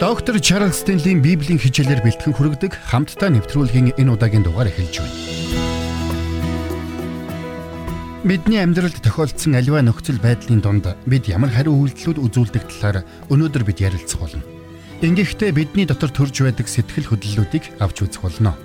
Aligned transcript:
Доктор 0.00 0.40
Чарлз 0.40 0.82
Стенлийн 0.82 1.22
Библийн 1.22 1.54
хичээлээр 1.54 2.02
бэлтгэн 2.02 2.34
хүргэдэг 2.34 2.74
хамтдаа 2.90 3.30
нэвтрүүлгийн 3.30 3.94
энэ 3.94 4.10
удаагийн 4.10 4.42
дугаар 4.42 4.66
эхэлж 4.66 4.98
байна. 4.98 5.14
Бидний 8.26 8.58
амьдралд 8.58 8.98
тохиолдсон 8.98 9.54
аливаа 9.54 9.86
нөхцөл 9.86 10.18
байдлын 10.18 10.58
донд 10.58 10.98
бид 11.06 11.30
ямар 11.30 11.54
хариу 11.54 11.78
үйлдэлүүд 11.78 12.18
үзүүлдэг 12.26 12.64
талаар 12.74 13.06
өнөөдөр 13.30 13.62
бид 13.62 13.78
ярилцах 13.86 14.18
болно. 14.18 14.42
Ингэхдээ 14.98 15.54
бидний 15.54 15.86
дотор 15.86 16.10
төрж 16.10 16.42
байдаг 16.42 16.66
сэтгэл 16.66 17.14
хөдлөлүүдийг 17.14 17.78
авч 17.78 18.02
үзэх 18.02 18.26
болно. 18.26 18.58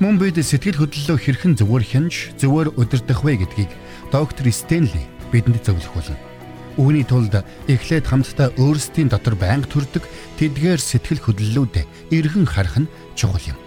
Мөн 0.00 0.16
бид 0.16 0.40
сэтгэл 0.40 0.80
хөдлөлөө 0.80 1.18
хэрхэн 1.20 1.60
зөвөр 1.60 1.84
хянж, 1.84 2.32
зөвөр 2.40 2.72
удирдах 2.80 3.20
вэ 3.20 3.36
гэдгийг 3.44 3.68
доктор 4.08 4.48
Стенли 4.48 5.04
бидэнд 5.28 5.60
зөвлөх 5.60 5.92
болно. 5.92 6.33
Үүний 6.74 7.06
тулд 7.06 7.38
эхлээд 7.70 8.10
хамтдаа 8.10 8.50
өөрсдийн 8.58 9.06
дотор 9.06 9.38
байнга 9.38 9.70
төрдөг 9.70 10.02
тэдгээр 10.42 10.82
сэтгэл 10.82 11.22
хөдлөлүүд 11.22 11.86
эргэн 12.10 12.50
харах 12.50 12.82
нь 12.82 12.90
чухал 13.14 13.54
юм. 13.54 13.58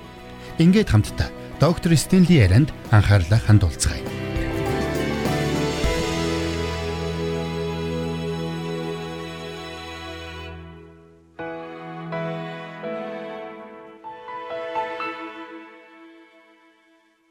Ингээд 0.60 0.92
хамтдаа 0.92 1.32
доктор 1.64 1.96
Стенли 1.96 2.36
ярианд 2.44 2.76
анхаарлаа 2.92 3.40
хандуулцгаая. 3.40 4.04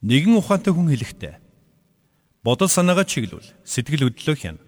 Нэгэн 0.07 0.39
ухаантай 0.41 0.73
хүн 0.73 0.89
хэлэхдээ 0.89 1.35
бодол 2.47 2.71
санаагаа 2.71 3.05
чиглүүл 3.05 3.51
сэтгэл 3.67 4.07
хөдлөлөө 4.07 4.39
хянаа 4.39 4.66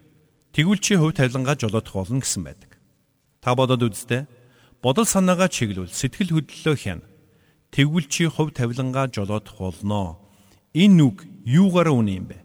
Тэгвэл 0.58 0.82
чи 0.82 0.98
хувь 0.98 1.14
тавилангаа 1.14 1.54
жолоодох 1.54 1.94
болно 1.94 2.18
гэсэн 2.18 2.42
байдаг. 2.42 2.82
Та 3.38 3.54
бодоод 3.54 3.94
үзтээ. 3.94 4.26
Бодол 4.82 5.06
санаагаа 5.06 5.46
чиглүүл 5.46 5.86
сэтгэл 5.86 6.34
хөдлөлөө 6.34 6.74
хяна. 6.74 7.06
Тэгвэл 7.70 8.10
чи 8.10 8.26
хувь 8.26 8.50
тавилангаа 8.50 9.06
жолоодох 9.06 9.54
болно. 9.54 10.18
Энэ 10.74 10.98
үг 10.98 11.30
юугаар 11.46 11.94
үнэ 11.94 12.10
юм 12.10 12.26
бэ? 12.34 12.42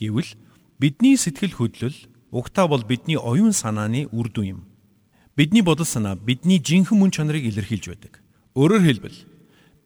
Гэвэл 0.00 0.40
бидний 0.80 1.20
сэтгэл 1.20 1.52
хөдлөл 1.52 2.08
угтаа 2.32 2.64
бол 2.64 2.80
бидний 2.80 3.20
оюун 3.20 3.52
санааны 3.52 4.08
үр 4.08 4.32
дүн 4.32 4.56
юм. 4.56 4.60
Бидний 5.36 5.60
бодол 5.60 5.84
санаа 5.84 6.16
бидний 6.16 6.64
жинхэнэ 6.64 6.96
мөн 6.96 7.12
чанарыг 7.12 7.44
илэрхийлж 7.44 7.92
байдаг. 7.92 8.24
Өөрөөр 8.56 8.88
хэлбэл 8.88 9.18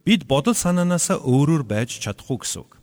бид 0.06 0.30
бодол 0.30 0.54
санаанаасаа 0.54 1.26
өөрөөр 1.26 1.66
байж 1.66 1.98
чадахгүй 1.98 2.38
гэсэн 2.38 2.62
үг. 2.62 2.78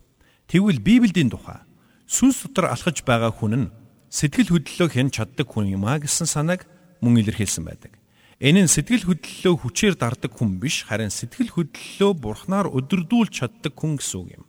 Тэгвэл 0.52 0.84
Библийн 0.84 1.32
тухай 1.32 1.64
сүнс 2.04 2.44
дотор 2.44 2.68
алхаж 2.68 3.00
байгаа 3.08 3.32
хүн 3.32 3.56
нь 3.56 3.72
сэтгэл 4.12 4.52
хөдлөлөө 4.52 4.88
хэн 4.92 5.08
чаддаг 5.08 5.48
хүн 5.48 5.72
юм 5.72 5.88
а 5.88 5.96
гэсэн 5.96 6.28
санааг 6.28 6.68
мөн 7.00 7.24
илэрхийлсэн 7.24 7.64
байдаг. 7.64 7.96
Энэ 8.44 8.68
нь 8.68 8.68
сэтгэл 8.68 9.08
хөдлөлөө 9.08 9.54
хүчээр 9.64 9.96
дардаг 9.96 10.36
хүн 10.36 10.60
биш 10.60 10.84
харин 10.84 11.08
сэтгэл 11.08 11.48
хөдлөлөө 11.56 12.12
бурхнаар 12.20 12.68
өдөрдүүлж 12.68 13.32
чаддаг 13.32 13.72
хүн 13.72 13.96
гэсэн 13.96 14.18
үг 14.20 14.28
юм. 14.36 14.44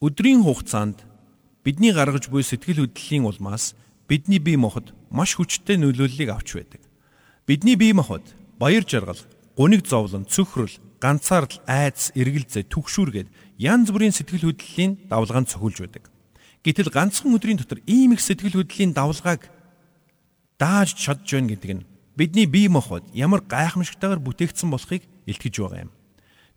Өдрийн 0.00 0.40
хугацаанд 0.40 1.04
бидний 1.60 1.92
гаргаж 1.92 2.32
буй 2.32 2.40
сэтгэл 2.40 2.88
хөдлөлийн 2.88 3.28
улмаас 3.28 3.76
бидний 4.08 4.40
бие 4.40 4.56
махбод 4.56 4.96
маш 5.12 5.36
хүчтэй 5.36 5.76
нөлөөллийг 5.76 6.32
авч 6.32 6.56
байдаг. 6.56 6.80
Бидний 7.44 7.76
бие 7.76 7.92
махбод 7.92 8.24
баяр 8.56 8.88
жаргал, 8.88 9.20
гуниг 9.60 9.84
зовлон, 9.84 10.24
цөхрөл, 10.24 10.72
ганцаардал, 11.04 11.60
айдас, 11.68 12.16
эргэлзээ, 12.16 12.64
түгшүүргээд 12.72 13.28
янз 13.60 13.92
бүрийн 13.92 14.16
сэтгэл 14.16 14.48
хөдлөлийн 14.48 15.04
давлгаанд 15.12 15.52
цохилж 15.52 15.84
байдаг. 15.84 16.08
Гэтэл 16.64 16.90
ганцхан 16.90 17.34
өдрийн 17.34 17.58
дотор 17.58 17.78
ийм 17.86 18.12
их 18.14 18.20
сэтгэл 18.20 18.58
хөдлөлийн 18.58 18.92
давлгааг 18.92 19.46
дааж 20.58 20.98
чадж 20.98 21.26
байна 21.38 21.54
гэдэг 21.54 21.70
нь 21.78 21.86
бидний 22.18 22.46
бие 22.50 22.66
махбод 22.66 23.06
ямар 23.14 23.46
гайхамшигтайгаар 23.46 24.18
бүтээгдсэн 24.18 24.68
болохыг 24.70 25.06
илтгэж 25.30 25.54
байгаа 25.62 25.86
юм. 25.86 25.92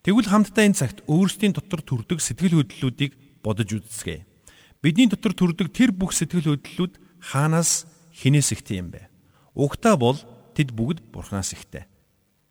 Тэгвэл 0.01 0.33
хамтдаа 0.33 0.65
энэ 0.65 0.79
цагт 0.81 1.05
өөрсдийн 1.05 1.53
дотор 1.53 1.85
төрдөг 1.85 2.17
сэтгэл 2.17 2.65
хөдлөлүүдийг 2.65 3.13
бодож 3.45 3.69
үзсгээ. 3.69 4.25
Бидний 4.81 5.05
дотор 5.05 5.37
төрдөг 5.37 5.69
тэр 5.69 5.93
бүх 5.93 6.17
сэтгэл 6.17 6.57
хөдлөлүүд 6.57 6.97
хаанаас 7.21 7.85
хинээс 8.09 8.57
ихтэй 8.57 8.81
юм 8.81 8.89
бэ? 8.89 9.05
Угтаа 9.53 10.01
бол 10.01 10.17
тэд 10.57 10.73
бүгд 10.73 11.13
бурхнаас 11.13 11.53
ихтэй. 11.53 11.85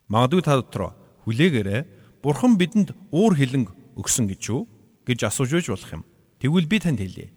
Магадгүй 0.07 0.41
та 0.47 0.55
дотроо 0.55 0.95
хүлээгээрээ 1.27 2.23
бурхан 2.23 2.55
бидэнд 2.55 2.95
уур 3.11 3.35
хилэнг 3.35 3.75
өгсөн 3.99 4.31
гэж 4.31 4.41
юу 4.47 4.71
гэж 5.03 5.27
асууж 5.27 5.51
байж 5.51 5.67
болох 5.67 5.91
юм. 5.91 6.03
Тэгвэл 6.39 6.71
би 6.71 6.79
танд 6.79 7.03
хэлье 7.03 7.35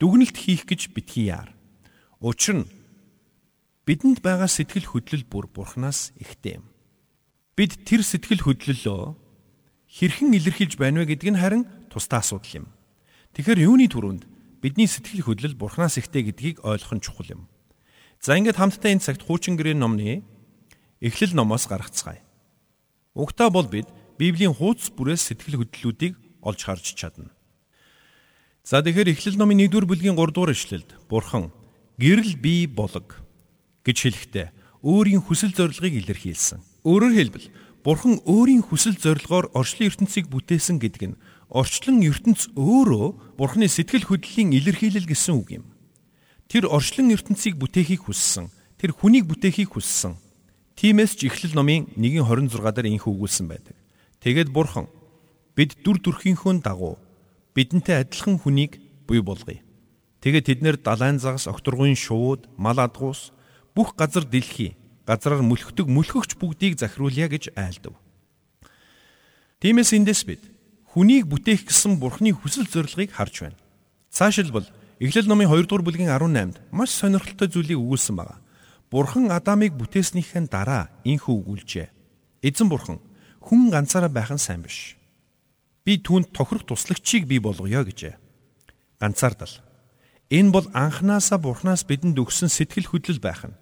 дүгнэлт 0.00 0.36
хийх 0.36 0.64
гэж 0.64 0.96
битгий 0.96 1.28
яар. 1.28 1.52
Учир 2.24 2.64
нь 2.64 2.70
бидэнд 3.84 4.24
байгаа 4.24 4.48
сэтгэл 4.48 4.88
хөдлөл 4.88 5.28
бүр 5.28 5.46
бурхнаас 5.52 6.16
ихтэй 6.16 6.58
юм. 6.58 6.66
Бид 7.52 7.84
тэр 7.84 8.00
сэтгэл 8.00 8.48
хөдлөлөө 8.48 9.14
хэрхэн 9.92 10.32
илэрхийлж 10.32 10.80
байна 10.80 11.04
вэ 11.04 11.12
гэдг 11.12 11.36
нь 11.36 11.40
харин 11.40 11.62
тусдаа 11.92 12.24
асуудал 12.24 12.64
юм. 12.64 12.66
Тэгэхээр 13.36 13.68
юуны 13.68 13.86
түрүүнд 13.92 14.24
бидний 14.64 14.88
сэтгэл 14.88 15.28
хөдлөл 15.28 15.60
бурхнаас 15.60 16.00
ихтэй 16.00 16.32
гэдгийг 16.32 16.64
ойлгох 16.64 16.96
нь 16.96 17.04
чухал 17.04 17.28
юм. 17.36 17.42
За 18.24 18.40
ингээд 18.40 18.56
хамтдаа 18.56 18.96
энэ 18.96 19.04
цагт 19.04 19.24
хуучин 19.28 19.60
гэрээ 19.60 19.76
номны 19.76 20.24
эхлэл 21.04 21.36
номоос 21.36 21.68
гаргацгаая. 21.68 22.24
Угтаа 23.12 23.52
бол 23.52 23.68
бид 23.68 23.88
Библийн 24.20 24.52
хуудас 24.52 24.92
бүрээс 24.92 25.32
сэтгэл 25.32 25.64
хөдлөлүүдийг 25.64 26.14
олж 26.44 26.60
харж 26.60 26.92
чадна. 26.92 27.32
За 28.64 28.84
тэгэхээр 28.84 29.16
Эхлэл 29.16 29.40
номын 29.40 29.64
1-р 29.64 29.88
бүлгийн 29.88 30.16
3-р 30.20 30.52
эшлэлд 30.52 30.90
Бурхан 31.08 31.48
гэрэл 31.96 32.36
бий 32.36 32.68
болог 32.68 33.24
гэж 33.88 33.96
хэлэхдээ 34.04 34.52
өөрийн 34.84 35.24
хүсэл 35.24 35.56
зорилгыг 35.56 36.04
илэрхийлсэн. 36.04 36.60
Өөрөөр 36.84 37.14
хэлбэл 37.16 37.48
Бурхан 37.80 38.20
өөрийн 38.28 38.60
хүсэл 38.60 39.00
зорилгоор 39.00 39.48
орчлон 39.56 39.88
ертөнцийг 39.88 40.28
бүтээсэн 40.28 40.76
гэдэг 40.76 41.02
нь 41.08 41.20
орчлон 41.48 42.04
ертөнц 42.04 42.52
өөрөө 42.52 43.40
Бурханы 43.40 43.64
сэтгэл 43.64 44.04
хөдлөлийн 44.04 44.52
илэрхийлэл 44.52 45.08
гэсэн 45.08 45.40
үг 45.40 45.48
юм. 45.56 45.64
Тэр 46.52 46.68
орчлон 46.68 47.16
ертөнцийг 47.16 47.56
бүтээхийг 47.56 48.04
хүссэн. 48.12 48.52
Тэр 48.76 48.92
хүнийг 48.92 49.24
бүтээхийг 49.24 49.72
хүссэн. 49.72 50.20
Тиймээс 50.76 51.16
ч 51.16 51.32
Эхлэл 51.32 51.56
номын 51.56 51.88
1:26 51.96 52.60
дээр 52.76 52.92
инх 52.92 53.08
өгүүлсэн 53.08 53.48
байдаг. 53.48 53.76
Тэгээд 54.20 54.52
Бурхан 54.52 54.92
бид 55.56 55.80
дүр 55.80 55.96
төрхийнхөө 55.96 56.60
дагуу 56.60 57.00
бидэнтэй 57.54 58.02
адилхан 58.04 58.38
хүнийг 58.38 58.78
буй 59.06 59.20
болгоё. 59.20 59.60
Тэгээд 60.20 60.46
тэд 60.46 60.60
нэр 60.62 60.76
далайн 60.76 61.18
загас 61.18 61.48
окторгуйн 61.48 61.96
шууд, 61.96 62.46
мал 62.60 62.78
адгуус 62.78 63.32
бүх 63.74 63.96
газар 63.96 64.24
дэлхий 64.28 64.76
газраар 65.08 65.42
мөлхдөг 65.42 65.88
мөлхөгч 65.88 66.36
бүгдийг 66.36 66.78
захируулъя 66.78 67.26
гэж 67.32 67.56
айлдав. 67.56 67.96
Тиймээс 69.64 69.96
эндээс 69.96 70.22
бид 70.28 70.42
хүнийг 70.92 71.26
бүтээх 71.26 71.66
гэсэн 71.66 71.98
Бурхны 71.98 72.36
хүсэл 72.36 72.68
зорилгыг 72.68 73.10
харж 73.16 73.34
байна. 73.48 73.58
Цаашилбал 74.12 74.68
Эхлэл 75.00 75.24
номын 75.24 75.48
2 75.48 75.64
дугаар 75.64 75.82
бүлгийн 75.82 76.12
18-д 76.12 76.60
маш 76.76 76.92
сонирхолтой 76.92 77.48
зүйлийг 77.48 77.80
өгүүлсэн 77.80 78.16
байна. 78.20 78.44
Бурхан 78.92 79.32
Адамыг 79.32 79.72
бүтээснийхэн 79.80 80.52
дараа 80.52 80.92
инхүү 81.08 81.40
өгүүлжээ. 81.40 81.88
Эзэн 82.44 82.68
Бурхан 82.68 83.00
хүн 83.40 83.72
ганцаараа 83.72 84.12
байх 84.12 84.28
нь 84.28 84.42
сайн 84.42 84.60
биш 84.60 84.99
би 85.84 85.98
түүнд 85.98 86.32
тохирох 86.36 86.64
туслагчийг 86.68 87.26
бий 87.26 87.40
болгоё 87.40 87.84
гэжээ. 87.84 88.16
Ганцаардал. 89.00 89.54
Энэ 90.30 90.52
бол 90.54 90.66
анханасаа 90.72 91.38
Бурханаас 91.42 91.82
бидэнд 91.82 92.20
өгсөн 92.20 92.52
сэтгэл 92.52 92.86
хөдлөл 92.92 93.18
байх 93.18 93.48
нь. 93.48 93.58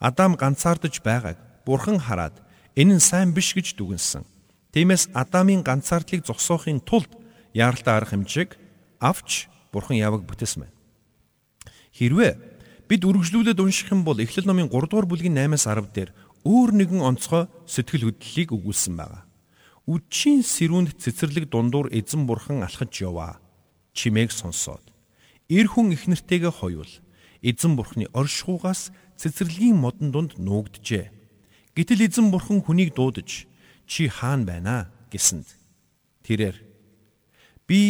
Адам 0.00 0.38
ганцаардаж 0.38 1.02
байгааг 1.04 1.36
Бурхан 1.66 1.98
хараад 2.00 2.40
энэ 2.78 2.96
нь 2.96 3.04
сайн 3.04 3.36
биш 3.36 3.52
гэж 3.52 3.76
дүгнсэн. 3.76 4.24
Тиймээс 4.72 5.12
Адамын 5.12 5.60
ганцаардлыг 5.66 6.24
зогсоохын 6.24 6.80
тулд 6.80 7.10
яаралтай 7.52 7.94
арга 7.98 8.14
хэмжээг 8.16 8.56
авч 9.02 9.50
Бурхан 9.72 10.00
яваг 10.00 10.24
бүтээсэн 10.24 10.64
байна. 10.64 10.76
Хэрвээ 11.92 12.32
бид 12.88 13.02
үргэлжлүүлээд 13.04 13.60
унших 13.60 13.92
юм 13.92 14.06
бол 14.06 14.16
Эхлэл 14.16 14.48
номын 14.48 14.72
3 14.72 14.88
дугаар 14.88 15.04
бүлгийн 15.04 15.36
8-аас 15.36 15.68
10 15.68 15.92
дээр 15.92 16.10
өөр 16.48 16.70
нэгэн 16.72 17.04
онцгой 17.04 17.52
сэтгэл 17.68 18.08
хөдлөлийг 18.08 18.56
өгүүлсэн 18.56 18.96
байна. 18.96 19.27
Үдшийн 19.88 20.44
сэрүүнд 20.44 21.00
цэцэрлэг 21.00 21.48
дундуур 21.48 21.88
эзэн 21.88 22.28
бурхан 22.28 22.60
алхаж 22.60 22.92
яваа. 23.00 23.40
Чимээг 23.96 24.28
сонсоод 24.36 24.84
эр 25.48 25.64
хүн 25.64 25.96
их 25.96 26.04
нэртэйгээ 26.04 26.52
хоёул 26.52 26.92
эзэн 27.40 27.72
бурханы 27.72 28.04
оршихугаас 28.12 28.92
цэцэрлэгийн 29.16 29.80
модон 29.80 30.12
дунд 30.12 30.36
нуугджээ. 30.36 31.08
Гэтэл 31.72 32.04
эзэн 32.04 32.28
бурхан 32.28 32.60
хүнийг 32.60 32.92
дуудаж 32.92 33.48
чи 33.88 34.12
хаана 34.12 34.44
байна 34.44 34.76
гэсэнд 35.08 35.48
тэрээр 36.20 36.60
би 37.64 37.80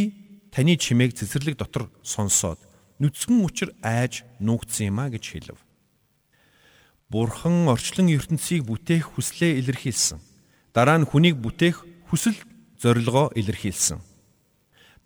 таны 0.55 0.79
чимээг 0.79 1.19
цэцэрлэг 1.19 1.59
дотор 1.59 1.91
сонсоод 2.07 2.63
нүцгэн 3.03 3.43
учир 3.43 3.75
айж 3.83 4.23
нуугдсан 4.39 4.95
юм 4.95 5.03
а 5.03 5.11
гэж 5.11 5.25
хэлв. 5.35 5.59
Бурхан 7.11 7.67
орчлон 7.67 8.07
ертөнцийг 8.15 8.63
бүтээх 8.71 9.19
хүслээ 9.19 9.59
илэрхийлсэн. 9.59 10.28
Дараа 10.79 10.95
нь 11.03 11.11
хүнийг 11.11 11.43
бүтээх 11.43 11.83
хүсэл 12.07 12.39
зорилгоо 12.79 13.35
илэрхийлсэн. 13.35 13.99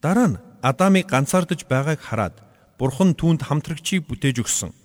Дараа 0.04 0.28
нь 0.28 0.40
Адамыг 0.60 1.08
ганцаардаж 1.08 1.64
байгааг 1.64 1.96
хараад 1.96 2.44
Бурхан 2.76 3.16
түүнд 3.16 3.48
хамтрагчийг 3.48 4.04
бүтээж 4.04 4.44
өгсөн. 4.44 4.76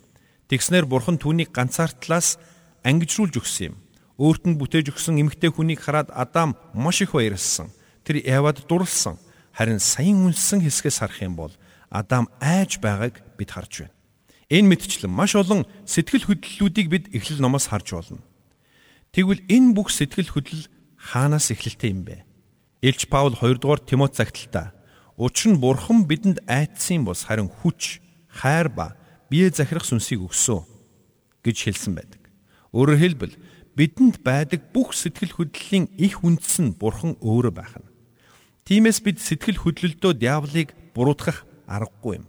Тэгснэр 0.47 0.87
Бурхан 0.87 1.19
түүнийг 1.19 1.51
ганцаардлаас 1.51 2.39
ангижруулж 2.87 3.35
өгсөн 3.35 3.75
юм. 3.75 3.83
Өөрт 4.15 4.47
нь 4.47 4.55
бүтээж 4.55 4.95
өгсөн 4.95 5.19
эмэгтэй 5.27 5.51
хүнийг 5.51 5.83
хараад 5.83 6.07
Адам 6.15 6.55
маш 6.71 7.03
их 7.03 7.11
баярлсан. 7.11 7.67
Тэр 8.07 8.23
Евад 8.23 8.63
дурлсан. 8.63 9.19
Харин 9.51 9.83
саяын 9.83 10.31
үнсэн 10.31 10.63
хэсгээс 10.63 11.03
харах 11.03 11.19
юм 11.19 11.35
бол 11.35 11.51
Адам 11.91 12.31
айж 12.39 12.79
байгааг 12.79 13.35
бид 13.35 13.51
харж 13.51 13.91
байна. 13.91 13.95
Энэ 14.47 14.71
мэдчлэн 14.71 15.11
маш 15.11 15.35
олон 15.35 15.67
сэтгэл 15.83 16.31
хөдлөлүүдийг 16.31 16.87
бид 16.87 17.11
Эхлэл 17.11 17.43
номоос 17.43 17.67
харж 17.67 17.91
болно. 17.91 18.23
Тэгвэл 19.11 19.43
энэ 19.51 19.75
бүх 19.75 19.91
сэтгэл 19.91 20.31
хөдлөл 20.31 20.76
хаанаас 21.07 21.47
эхэлтэй 21.55 21.95
юм 21.95 22.03
бэ? 22.03 22.27
Илч 22.83 23.07
Паул 23.07 23.31
2 23.39 23.63
дугаар 23.63 23.79
Тимот 23.79 24.19
загталтаа 24.19 24.75
учир 25.15 25.55
нь 25.55 25.61
бурхан 25.63 26.03
бидэнд 26.03 26.43
айдсан 26.45 27.07
бос 27.07 27.23
харин 27.25 27.47
хүч, 27.47 28.03
хайр 28.27 28.67
ба 28.69 28.99
бие 29.31 29.49
захирах 29.49 29.87
сүнсийг 29.87 30.21
өгсөө 30.27 30.61
гэж 31.41 31.57
хэлсэн 31.63 31.93
байдаг. 31.95 32.21
Өөрөөр 32.75 32.99
хэлбэл 33.01 33.35
бидэнд 33.73 34.21
байдаг 34.21 34.69
бүх 34.75 34.93
сэтгэл 34.93 35.33
хөдлөлийн 35.33 35.89
их 35.97 36.21
үндэс 36.21 36.59
нь 36.61 36.77
бурхан 36.77 37.17
өөрөө 37.23 37.53
байх 37.55 37.73
нь. 37.81 37.89
Тиймээс 38.67 38.99
бид 39.01 39.17
сэтгэл 39.23 39.63
хөдлөлдөө 39.63 40.11
диаволыг 40.21 40.75
буруутгах 40.93 41.47
аргагүй 41.65 42.21
юм. 42.21 42.25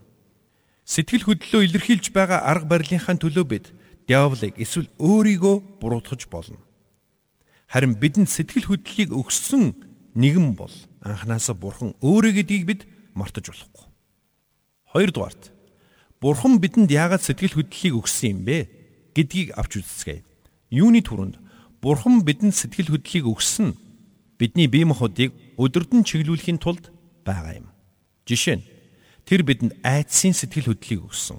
Сэтгэл 0.88 1.28
хөдлөлөө 1.28 1.66
илэрхийлж 1.68 2.14
байгаа 2.16 2.40
арга 2.46 2.78
барилынхаа 2.78 3.20
төлөө 3.20 3.44
бид 3.44 3.66
диаволыг 4.08 4.56
эсвэл 4.56 4.88
өөрийгөө 4.96 5.82
буруутгаж 5.82 6.24
болно. 6.32 6.56
Харин 7.68 7.94
бидэнд 8.00 8.32
сэтгэл 8.32 8.72
хөдлөлийг 8.72 9.12
өгсөн 9.12 9.76
нэгэн 10.16 10.56
бол 10.56 10.72
анханасаа 11.04 11.54
бурхан 11.54 11.92
өөрөө 12.00 12.32
гэдгийг 12.40 12.64
бид 12.64 12.80
мартаж 13.12 13.52
болохгүй. 13.52 13.84
Хоёрдугаарт 14.88 15.52
бурхан 16.20 16.58
бидэнд 16.58 16.88
яагаад 16.88 17.22
сэтгэл 17.22 17.60
хөдлөлийг 17.60 17.94
өгсөн 18.00 18.28
юм 18.32 18.40
бэ 18.48 18.58
гэдгийг 19.12 19.52
авч 19.52 19.84
үзцгээе. 19.84 20.24
Юуны 20.72 21.04
түрүүнд 21.04 21.36
Бурхан 21.80 22.26
бидэнд 22.26 22.58
сэтгэл 22.58 22.90
хөдлөлийг 22.90 23.26
өгсөн 23.30 23.78
бидний 24.34 24.66
бие 24.66 24.82
махбодыг 24.82 25.30
өдөрдөн 25.62 26.02
чиглүүлэхийн 26.02 26.58
тулд 26.58 26.90
байгаа 27.22 27.62
юм. 27.62 27.70
Жишээ 28.26 28.58
нь 28.58 28.66
тэр 29.22 29.46
бидэнд 29.46 29.78
айдсын 29.86 30.34
сэтгэл 30.34 30.74
хөдлөлийг 30.74 31.06
өгсөн. 31.06 31.38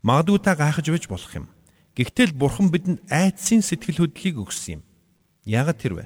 Магадгүй 0.00 0.40
та 0.40 0.56
гайхаж 0.56 0.88
байж 0.88 1.04
болох 1.12 1.28
юм. 1.36 1.52
Гэхдээ 1.92 2.32
л 2.32 2.40
Бурхан 2.40 2.72
бидэнд 2.72 3.04
айдсын 3.12 3.60
сэтгэл 3.60 4.08
хөдлөлийг 4.08 4.36
өгсөн 4.40 4.80
юм. 4.80 4.82
Яагаад 5.46 5.78
тэр 5.78 5.94
вэ? 5.94 6.04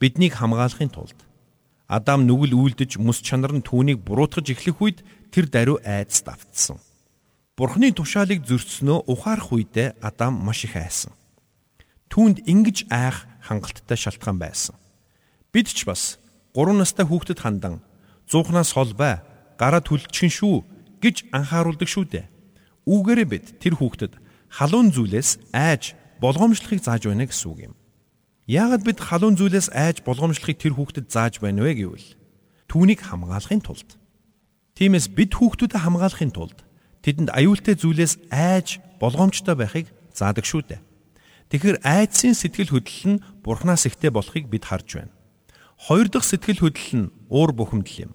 Биднийг 0.00 0.38
хамгаалахын 0.38 0.88
тулд 0.94 1.18
Адам 1.88 2.24
нүгэл 2.24 2.54
үйлдэж 2.54 3.02
мөс 3.02 3.20
чанар 3.20 3.52
нь 3.52 3.64
түүнийг 3.64 4.04
буруутгаж 4.06 4.54
эхлэх 4.54 4.78
үед 4.78 4.98
тэр 5.32 5.48
даруй 5.48 5.80
айдас 5.82 6.20
давтсан. 6.22 6.78
Бурхны 7.56 7.90
тушаалыг 7.96 8.44
зөрчснөө 8.44 9.08
ухаарах 9.08 9.50
үедээ 9.50 9.96
Адам 10.04 10.36
маш 10.44 10.68
их 10.68 10.76
айсан 10.76 11.16
түүнд 12.08 12.44
ингэж 12.48 12.88
айх 12.90 13.28
хангалттай 13.44 13.96
шалтгаан 13.96 14.40
байсан. 14.40 14.74
Бид 15.52 15.68
ч 15.68 15.84
бас 15.84 16.18
3 16.56 16.72
настай 16.76 17.04
хүүхдэд 17.06 17.38
хандан 17.40 17.80
зуухнаас 18.28 18.72
хол 18.72 18.92
бай, 18.96 19.20
гараа 19.60 19.80
түлчгэн 19.84 20.32
шүү 20.32 20.64
гэж 21.00 21.30
анхааруулдаг 21.32 21.88
шүү 21.88 22.04
дээ. 22.08 22.26
Үүгээрээ 22.88 23.28
бид 23.28 23.46
тэр 23.60 23.76
хүүхдэд 23.76 24.16
халуун 24.48 24.92
зүйлээс 24.92 25.52
айж 25.52 25.92
болгоомжлохыг 26.20 26.80
зааж 26.80 27.08
байна 27.08 27.28
гэсэн 27.28 27.48
үг 27.52 27.58
юм. 27.72 27.74
Яагаад 28.48 28.80
бид 28.80 28.98
халуун 29.04 29.36
зүйлээс 29.36 29.68
айж 29.76 30.00
болгоомжлохыг 30.08 30.56
тэр 30.56 30.72
хүүхдэд 30.72 31.12
зааж 31.12 31.36
байна 31.36 31.68
вэ 31.68 31.84
гэвэл 31.84 32.16
түүнийг 32.64 33.04
хамгаалахын 33.04 33.60
тулд. 33.60 34.00
Тиймээс 34.72 35.12
бид 35.12 35.36
хүүхдүүдэд 35.36 35.76
хамгаалахын 35.76 36.32
тулд 36.32 36.64
тэдэнд 37.04 37.28
аюултай 37.36 37.76
зүйлээс 37.76 38.32
айж 38.32 38.80
болгоомжтой 38.96 39.52
байхыг 39.52 39.92
заадаг 40.16 40.48
шүү 40.48 40.64
дээ. 40.64 40.80
Тэгэхээр 41.52 41.84
айдсын 41.84 42.32
сэтгэл 42.32 42.72
хөдлөл 42.72 43.20
нь 43.20 43.22
бурхнаас 43.44 43.84
ихтэй 43.84 44.08
болохыг 44.08 44.48
бид 44.48 44.64
харж 44.64 44.96
байна. 44.96 45.12
Хоёр 45.76 46.08
дахь 46.08 46.24
сэтгэл 46.24 46.64
хөдлөл 46.64 46.96
нь 47.04 47.12
уур 47.28 47.52
бухимдал 47.52 48.08
юм. 48.08 48.12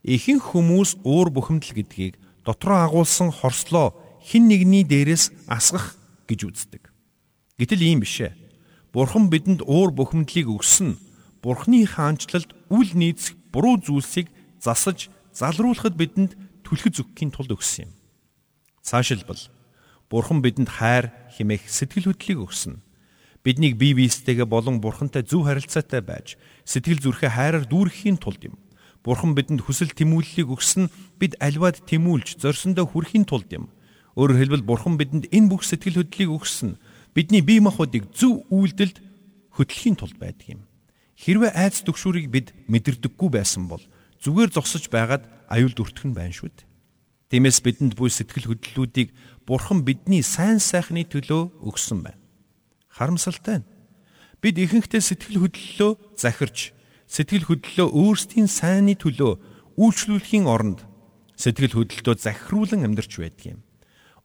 Ихэнх 0.00 0.56
хүмүүс 0.56 1.04
уур 1.04 1.28
бухимдал 1.28 1.76
гэдгийг 1.76 2.16
дотроо 2.40 2.88
агуулсан 2.88 3.28
хорслоо 3.28 3.92
хин 4.24 4.48
нэгний 4.48 4.84
дээрээс 4.84 5.32
асгах 5.44 5.96
гэж 6.24 6.40
үздэг. 6.48 6.88
Гэтэл 7.60 7.84
ийм 7.84 8.00
биш 8.00 8.16
ээ. 8.20 8.41
Бурхан 8.92 9.32
бидэнд 9.32 9.64
уур 9.64 9.88
бухимдлыг 9.88 10.52
өгсөн 10.52 11.00
Бурхны 11.40 11.88
хаанчлалд 11.88 12.52
үл 12.68 12.90
нийцэх 12.92 13.40
буруу 13.48 13.80
зүйлсийг 13.80 14.28
засаж 14.60 15.08
залруулахад 15.32 15.96
бидэнд 15.96 16.36
түлхэж 16.60 17.00
өгөхийн 17.00 17.32
тулд 17.32 17.56
өгсөн 17.56 17.88
юм. 17.88 17.92
Цаашилбал 18.84 19.40
Бурхан 20.12 20.44
бидэнд 20.44 20.68
хайр 20.68 21.08
химэх 21.32 21.64
сэтгэл 21.72 22.12
хөдлөлийг 22.12 22.44
өгсөн. 22.44 22.84
Биднийг 23.40 23.80
бие 23.80 23.96
биестэйгээ 23.96 24.44
болон 24.44 24.84
Бурхантай 24.84 25.24
зөв 25.24 25.48
харилцаатай 25.48 26.04
байж 26.04 26.36
сэтгэл 26.68 27.00
зүрхээ 27.00 27.32
хайраар 27.32 27.64
дүүрэхийн 27.64 28.20
тулд 28.20 28.44
юм. 28.44 28.60
Бурхан 29.00 29.32
бидэнд 29.32 29.64
хүсэл 29.64 29.96
тэмүүллийг 29.96 30.52
өгсөн 30.52 30.92
бид 31.16 31.34
альваад 31.40 31.80
тэмүүлж 31.88 32.38
зорьсондоо 32.38 32.86
хүрэхийн 32.86 33.24
тулд 33.24 33.48
юм. 33.50 33.72
Өөрөөр 34.20 34.38
хэлбэл 34.38 34.68
Бурхан 34.68 34.94
бидэнд 35.00 35.32
энэ 35.32 35.48
бүх 35.48 35.64
сэтгэл 35.66 36.04
хөдлөлийг 36.04 36.30
өгсөн 36.30 36.76
бидний 37.14 37.44
бие 37.44 37.60
махбодыг 37.60 38.08
зөв 38.16 38.44
үйлдэлд 38.48 39.00
хөтлөхийн 39.56 39.96
тулд 39.96 40.16
байдаг 40.16 40.58
юм. 40.58 40.62
Хэрвээ 41.16 41.52
айц 41.52 41.84
төгшүүрийг 41.84 42.32
бид 42.32 42.56
мэдэрдэггүй 42.66 43.28
байсан 43.30 43.68
бол 43.68 43.84
зүгээр 44.24 44.50
зогсож 44.56 44.88
байгаад 44.88 45.28
аюулд 45.52 45.78
өртгөн 45.78 46.16
байна 46.16 46.32
шүү 46.32 46.50
дээ. 46.50 46.68
Тиймээс 47.32 47.60
бидэнд 47.64 47.94
буй 47.96 48.08
сэтгэл 48.12 48.48
хөдлөлүүдийг 48.48 49.12
Бурхан 49.48 49.84
бидний 49.84 50.22
сайн 50.22 50.60
сайхны 50.60 51.04
төлөө 51.04 51.64
өгсөн 51.64 52.04
байна. 52.04 52.20
Харамсалтай 52.92 53.60
нь 53.60 53.68
бид 54.42 54.58
ихэнхдээ 54.58 55.00
сэтгэл 55.00 55.40
хөдлөлөө 55.46 55.92
захирч 56.18 56.74
сэтгэл 57.06 57.46
хөдлөлөө 57.48 57.88
өөрсдийн 57.88 58.48
сайнны 58.50 58.98
төлөө 58.98 59.32
үйлчлүүлэхийн 59.78 60.46
оронд 60.50 60.84
сэтгэл 61.38 61.78
хөдлөлтөө 61.78 62.14
захируулан 62.18 62.84
амьдарч 62.84 63.12
байдаг 63.16 63.56
юм. 63.56 63.60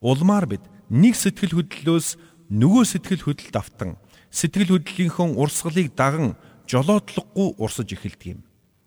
Улмаар 0.02 0.46
бид 0.50 0.64
нэг 0.90 1.16
сэтгэл 1.16 1.58
хөдлөлөөс 1.58 2.18
нөгөө 2.48 2.84
сэтгэл 2.88 3.24
хөдлөлт 3.28 3.56
автан 3.60 4.00
сэтгэл 4.32 4.80
хөдлөлийнхөө 4.80 5.36
урсгалыг 5.36 5.92
даган 5.96 6.40
жолоодлогогүй 6.68 7.60
урсаж 7.60 7.90
эхэлдэг 7.92 8.40
юм. 8.40 8.40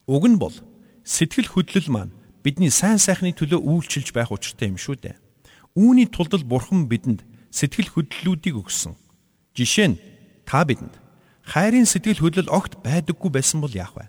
Уг 0.08 0.24
нь 0.28 0.40
бол 0.40 0.56
сэтгэл 1.04 1.48
хөдлөл 1.52 1.88
маань 1.92 2.16
бидний 2.40 2.72
сайн 2.72 2.96
сайхны 2.96 3.36
төлөө 3.36 3.60
үйлчилж 3.60 4.16
байх 4.16 4.32
учиртай 4.32 4.72
юм 4.72 4.80
шүү 4.80 4.96
дээ. 5.04 5.16
Үүний 5.76 6.08
тулд 6.08 6.44
Бурхан 6.48 6.88
бидэнд 6.88 7.20
сэтгэл 7.52 7.92
хөдлөлүүдийг 7.92 8.56
өгсөн. 8.56 8.96
Жишээ 9.52 9.88
нь 9.92 10.00
та 10.48 10.64
бидэнд 10.64 10.96
хайрын 11.44 11.84
сэтгэл 11.84 12.24
хөдлөл 12.24 12.48
огт 12.48 12.80
байдаггүй 12.80 13.28
байсан 13.28 13.60
бол 13.60 13.72
яах 13.72 13.92
вэ? 13.92 14.08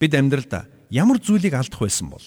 Бид 0.00 0.16
амьдралдаа 0.16 0.64
ямар 0.88 1.20
зүйлийг 1.20 1.52
алдах 1.52 1.84
байсан 1.84 2.08
бол? 2.08 2.24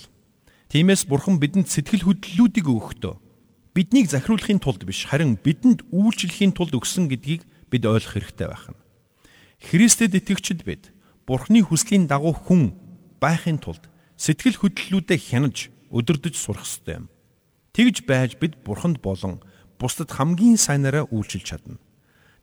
Тиймээс 0.70 1.10
Бурхан 1.10 1.42
бидэнд 1.42 1.68
сэтгэл 1.74 2.06
хөдлөлүүдийг 2.06 2.68
өгөхдөө 2.70 3.31
биднийг 3.76 4.12
захируулахын 4.12 4.60
тулд 4.60 4.84
биш 4.84 5.08
харин 5.08 5.40
бидэнд 5.40 5.88
үйлчлэхийн 5.92 6.52
тулд 6.52 6.76
өгсөн 6.76 7.08
гэдгийг 7.08 7.48
бид 7.72 7.84
ойлгох 7.88 8.20
хэрэгтэй 8.20 8.48
байна. 8.52 8.76
Христэд 9.62 10.18
итгэгчид 10.18 10.68
бид 10.68 10.92
Бурханы 11.28 11.64
хүслийн 11.64 12.10
дагуу 12.12 12.36
хүн 12.36 12.76
байхын 13.22 13.62
тулд 13.62 13.88
сэтгэл 14.20 14.60
хөдлөлүүдэд 14.60 15.22
хянаж 15.22 15.72
өдөрдөж 15.94 16.36
сурах 16.36 16.68
ёстой 16.68 17.06
юм. 17.06 17.06
Тэгж 17.72 18.04
байж 18.04 18.36
бид 18.36 18.60
бурханд 18.68 19.00
болон 19.00 19.40
бусдад 19.80 20.12
хамгийн 20.12 20.60
сайнараа 20.60 21.08
үйлчилж 21.08 21.46
чадна. 21.48 21.80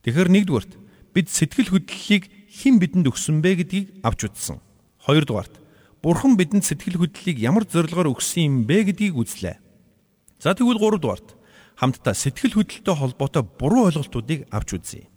Тэгэхээр 0.01 0.29
нэгдүгürt 0.33 0.71
бид 1.13 1.27
сэтгэл 1.29 1.69
хөдлөлийг 1.77 2.23
хэн 2.49 2.81
бидэнд 2.81 3.09
өгсөн 3.13 3.45
бэ 3.45 3.61
гэдгийг 3.61 3.87
авч 4.01 4.25
үзсэн. 4.25 4.57
Хоёрдугаарт 5.05 5.61
бурхан 6.01 6.33
бидэнд 6.33 6.65
сэтгэл 6.65 6.97
хөдлөлийг 6.97 7.37
ямар 7.37 7.67
зорилгоор 7.69 8.09
өгсөн 8.17 8.41
юм 8.43 8.55
бэ 8.65 8.89
гэдгийг 8.89 9.13
үзлээ. 9.13 9.68
За 10.39 10.55
тэгвэл 10.55 10.79
гуравдугаарт 10.79 11.35
хамтдаа 11.75 12.15
сэтгэл 12.15 12.55
хөдлөлтөй 12.55 12.95
холбоотой 12.95 13.43
буруу 13.43 13.91
ойлголтуудыг 13.91 14.47
авч 14.55 14.79
үзье. 14.79 15.11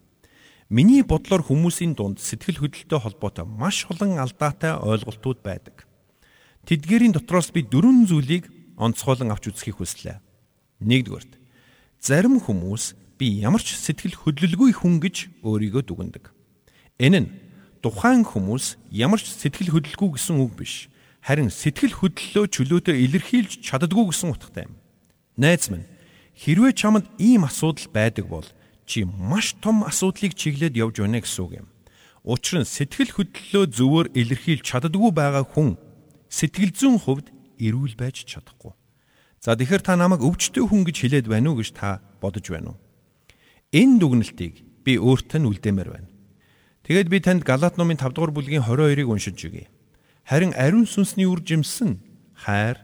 Миний 0.66 1.06
бодлоор 1.06 1.46
хүмүүсийн 1.46 1.94
дунд 1.94 2.18
сэтгэл 2.18 2.58
хөдлөлтөй 2.58 2.98
холбоотой 2.98 3.46
маш 3.46 3.86
олон 3.86 4.18
алдаатай 4.18 4.74
ойлголтууд 4.82 5.46
байдаг. 5.46 5.86
Тэдгээрийн 6.66 7.14
дотроос 7.14 7.54
би 7.54 7.62
дөрвөн 7.62 8.10
зүйлийг 8.10 8.50
онцгойлон 8.74 9.30
авч 9.30 9.54
үзхийг 9.54 9.78
хүслээ. 9.78 10.18
Нэгдүгээрт 10.82 11.38
зарим 12.02 12.42
хүмүүс 12.42 12.98
би 13.14 13.46
ямар 13.46 13.62
ч 13.62 13.78
сэтгэл 13.78 14.18
хөдлөлгүй 14.26 14.74
хүн 14.74 14.98
гэж 14.98 15.46
өөрийгөө 15.46 15.82
дүгнэдэг. 15.86 16.34
Энэ 16.98 17.18
нь 17.22 17.30
тухайн 17.78 18.26
хүмүүс 18.26 18.90
ямар 18.90 19.22
ч 19.22 19.30
сэтгэл 19.30 19.70
хөдлөлгүй 19.70 20.18
гэсэн 20.18 20.42
үг 20.42 20.58
биш. 20.58 20.90
Харин 21.22 21.46
сэтгэл 21.46 21.94
хөдлөлөө 21.94 22.50
чөлөөтэй 22.50 23.06
илэрхийлж 23.06 23.62
чаддгүй 23.62 24.10
гэсэн 24.10 24.34
утгатай 24.34 24.66
юм. 24.66 24.81
Найз 25.36 25.72
минь, 25.72 25.88
хэрвээ 26.36 26.72
чамд 26.76 27.08
ийм 27.16 27.48
асуудал 27.48 27.88
байдаг 27.88 28.28
бол 28.28 28.44
чи 28.84 29.04
маш 29.04 29.56
том 29.64 29.84
асуудлыг 29.84 30.36
чиглээд 30.36 30.76
явж 30.76 31.00
байна 31.00 31.24
гэсэн 31.24 31.44
үг 31.44 31.52
юм. 31.64 31.68
Учир 32.20 32.60
нь 32.60 32.68
сэтгэл 32.68 33.16
хөдлөлөө 33.16 33.64
зөвөр 33.72 34.06
илэрхийлж 34.12 34.62
чаддгүй 34.68 35.10
байгаа 35.16 35.48
хүн 35.48 35.80
сэтгэл 36.28 36.76
зүйн 36.76 36.98
хувьд 37.00 37.32
эрүүл 37.56 37.96
байж 37.96 38.28
чадахгүй. 38.28 38.76
За 39.40 39.56
тэгэхээр 39.56 39.82
та 39.82 39.96
намайг 39.96 40.20
өвчтөе 40.20 40.68
хүн 40.68 40.84
гэж 40.84 40.96
хэлээд 41.00 41.26
байна 41.32 41.50
уу 41.50 41.64
гэж 41.64 41.74
та 41.74 42.04
бодож 42.20 42.46
байна 42.52 42.76
уу? 42.76 42.78
Энэ 43.72 43.98
дүгнэлтийг 44.04 44.54
би 44.84 45.00
өөртөө 45.00 45.38
нь 45.40 45.48
үлдээмээр 45.48 45.90
байна. 45.90 46.08
Тэгээд 46.84 47.08
би 47.08 47.18
танд 47.24 47.42
Галат 47.42 47.80
номын 47.80 47.96
5 47.96 48.12
дугаар 48.14 48.36
бүлгийн 48.36 48.62
22-ыг 48.68 49.08
уншиж 49.08 49.38
өгье. 49.48 49.72
Харин 50.28 50.52
ариун 50.54 50.86
сүнсний 50.86 51.26
үр 51.26 51.42
жимсэн 51.42 51.98
хайр, 52.36 52.78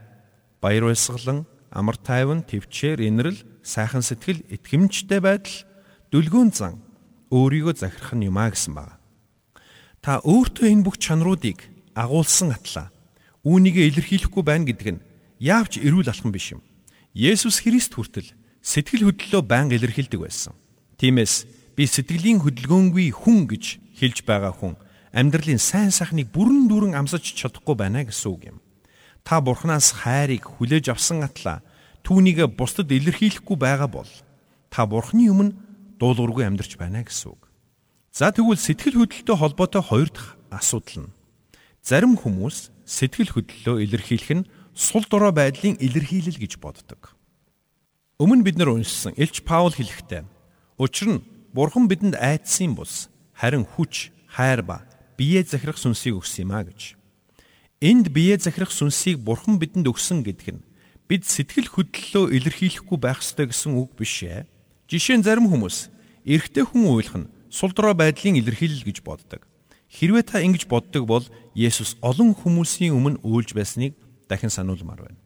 баяр 0.63 0.91
баясгалан, 0.91 1.47
амар 1.71 1.97
тайван, 1.97 2.43
төвчээр, 2.45 3.05
инрэл, 3.05 3.41
сайхан 3.63 4.03
сэтгэл, 4.03 4.45
итгэмжтэй 4.49 5.21
байдал, 5.21 5.57
дүлгөөн 6.13 6.51
зан 6.53 6.81
өөрийгөө 7.29 7.75
захирах 7.77 8.13
нь 8.17 8.29
юмаа 8.29 8.53
гэсэн 8.53 8.73
байна. 8.73 8.97
Та 10.01 10.23
өөртөө 10.25 10.67
энэ 10.73 10.85
бүх 10.85 10.97
чанаруудыг 10.97 11.69
агуулсан 11.93 12.57
атлаа. 12.57 12.89
Үүнийгээ 13.45 13.93
илэрхийлэхгүй 13.93 14.43
байна 14.47 14.65
гэдэг 14.65 14.89
нь 14.97 15.05
яавч 15.43 15.83
эрүүл 15.83 16.09
алхам 16.09 16.33
биш 16.33 16.57
юм. 16.57 16.63
Есүс 17.13 17.61
Христ 17.61 17.93
хүртэл 17.93 18.33
сэтгэл 18.63 19.11
хөдлөлөө 19.13 19.43
байнга 19.45 19.77
илэрхийлдэг 19.77 20.21
байсан. 20.23 20.55
Тиймээс 20.97 21.45
би 21.77 21.85
сэтгэлийн 21.85 22.41
хөдөлгөөнгүй 22.43 23.13
хүн 23.13 23.47
гэж 23.51 23.65
хэлж 23.99 24.25
байгаа 24.25 24.55
хүн 24.55 24.75
амьдралын 25.13 25.61
сайн 25.61 25.91
сайхныг 25.91 26.31
бүрэн 26.33 26.71
дүүрэн 26.71 26.95
амсаж 26.99 27.35
чадахгүй 27.35 27.75
байна 27.75 28.07
гэсэн 28.07 28.29
үг 28.31 28.43
юм. 28.55 28.59
Та 29.25 29.41
Бурханаас 29.41 29.93
хайрыг 30.05 30.45
хүлээж 30.45 30.93
авсан 30.93 31.25
атлаа 31.25 31.63
түүнийг 32.03 32.45
бусдад 32.57 32.91
илэрхийлэхгүй 32.93 33.57
байгаа 33.57 33.89
бол 33.89 34.11
та 34.71 34.87
Бурханы 34.87 35.29
өмнө 35.31 35.57
дуулуургүй 35.99 36.47
амьдарч 36.47 36.79
байна 36.79 37.05
гэсэн 37.05 37.35
үг. 37.35 37.49
За 38.13 38.33
тэгвэл 38.33 38.59
сэтгэл 38.59 39.05
хөдлөлтөй 39.05 39.37
холбоотой 39.37 39.83
хоёр 39.83 40.09
дахь 40.11 40.37
асуудал 40.51 41.09
нь 41.09 41.13
зарим 41.85 42.21
хүмүүс 42.21 42.73
сэтгэл 42.85 43.33
хөдлөлөө 43.33 43.77
илэрхийлэх 43.85 44.33
нь 44.43 44.49
сул 44.75 45.05
дорой 45.09 45.33
байдлын 45.33 45.81
илэрхийлэл 45.81 46.37
гэж 46.37 46.61
боддог. 46.61 47.15
Өмнө 48.19 48.43
бид 48.43 48.59
нар 48.59 48.75
уншсан 48.75 49.15
Илч 49.15 49.47
Паул 49.47 49.73
хэлэхдээ 49.73 50.27
учир 50.77 51.09
нь 51.09 51.25
Бурхан 51.55 51.89
бидэнд 51.89 52.19
айдсан 52.19 52.75
бус 52.75 53.09
харин 53.33 53.65
хүч, 53.65 54.11
хайр 54.27 54.63
ба 54.67 54.85
бие 55.17 55.43
захирах 55.47 55.79
сүнсийг 55.79 56.19
өгсөн 56.19 56.45
юм 56.45 56.53
а 56.53 56.67
гэж. 56.67 56.98
Энд 57.81 58.11
бие 58.11 58.35
захирах 58.39 58.75
сүнсийг 58.75 59.23
Бурхан 59.23 59.63
бидэнд 59.63 59.87
өгсөн 59.87 60.27
гэдэг 60.27 60.49
нь 60.51 60.67
бид 61.07 61.23
сэтгэл 61.31 61.71
хөдлөлөө 61.71 62.35
илэрхийлэхгүй 62.35 62.99
байх 62.99 63.23
ёстой 63.23 63.47
гэсэн 63.47 63.79
үг 63.79 63.95
биш 63.95 64.27
ээ. 64.27 64.51
Жишээ 64.91 65.23
нь 65.23 65.23
зарим 65.23 65.47
хүмүүс 65.47 65.87
эрэгтэй 66.27 66.67
хүн 66.67 66.91
уйлах 66.91 67.15
нь 67.23 67.31
сул 67.47 67.71
дорой 67.71 67.95
байдлын 67.95 68.35
илэрхийлэл 68.43 68.83
гэж 68.83 69.07
боддог. 69.07 69.47
Хэрвээ 69.95 70.27
та 70.27 70.43
ингэж 70.43 70.67
боддог 70.67 71.07
бол 71.07 71.23
Есүс 71.55 71.95
олон 72.03 72.35
хүмүүсийн 72.35 72.99
өмнө 72.99 73.23
үйлж 73.23 73.55
байсныг 73.55 73.95
дахин 74.27 74.51
сануулмаар 74.51 75.15
байна. 75.15 75.23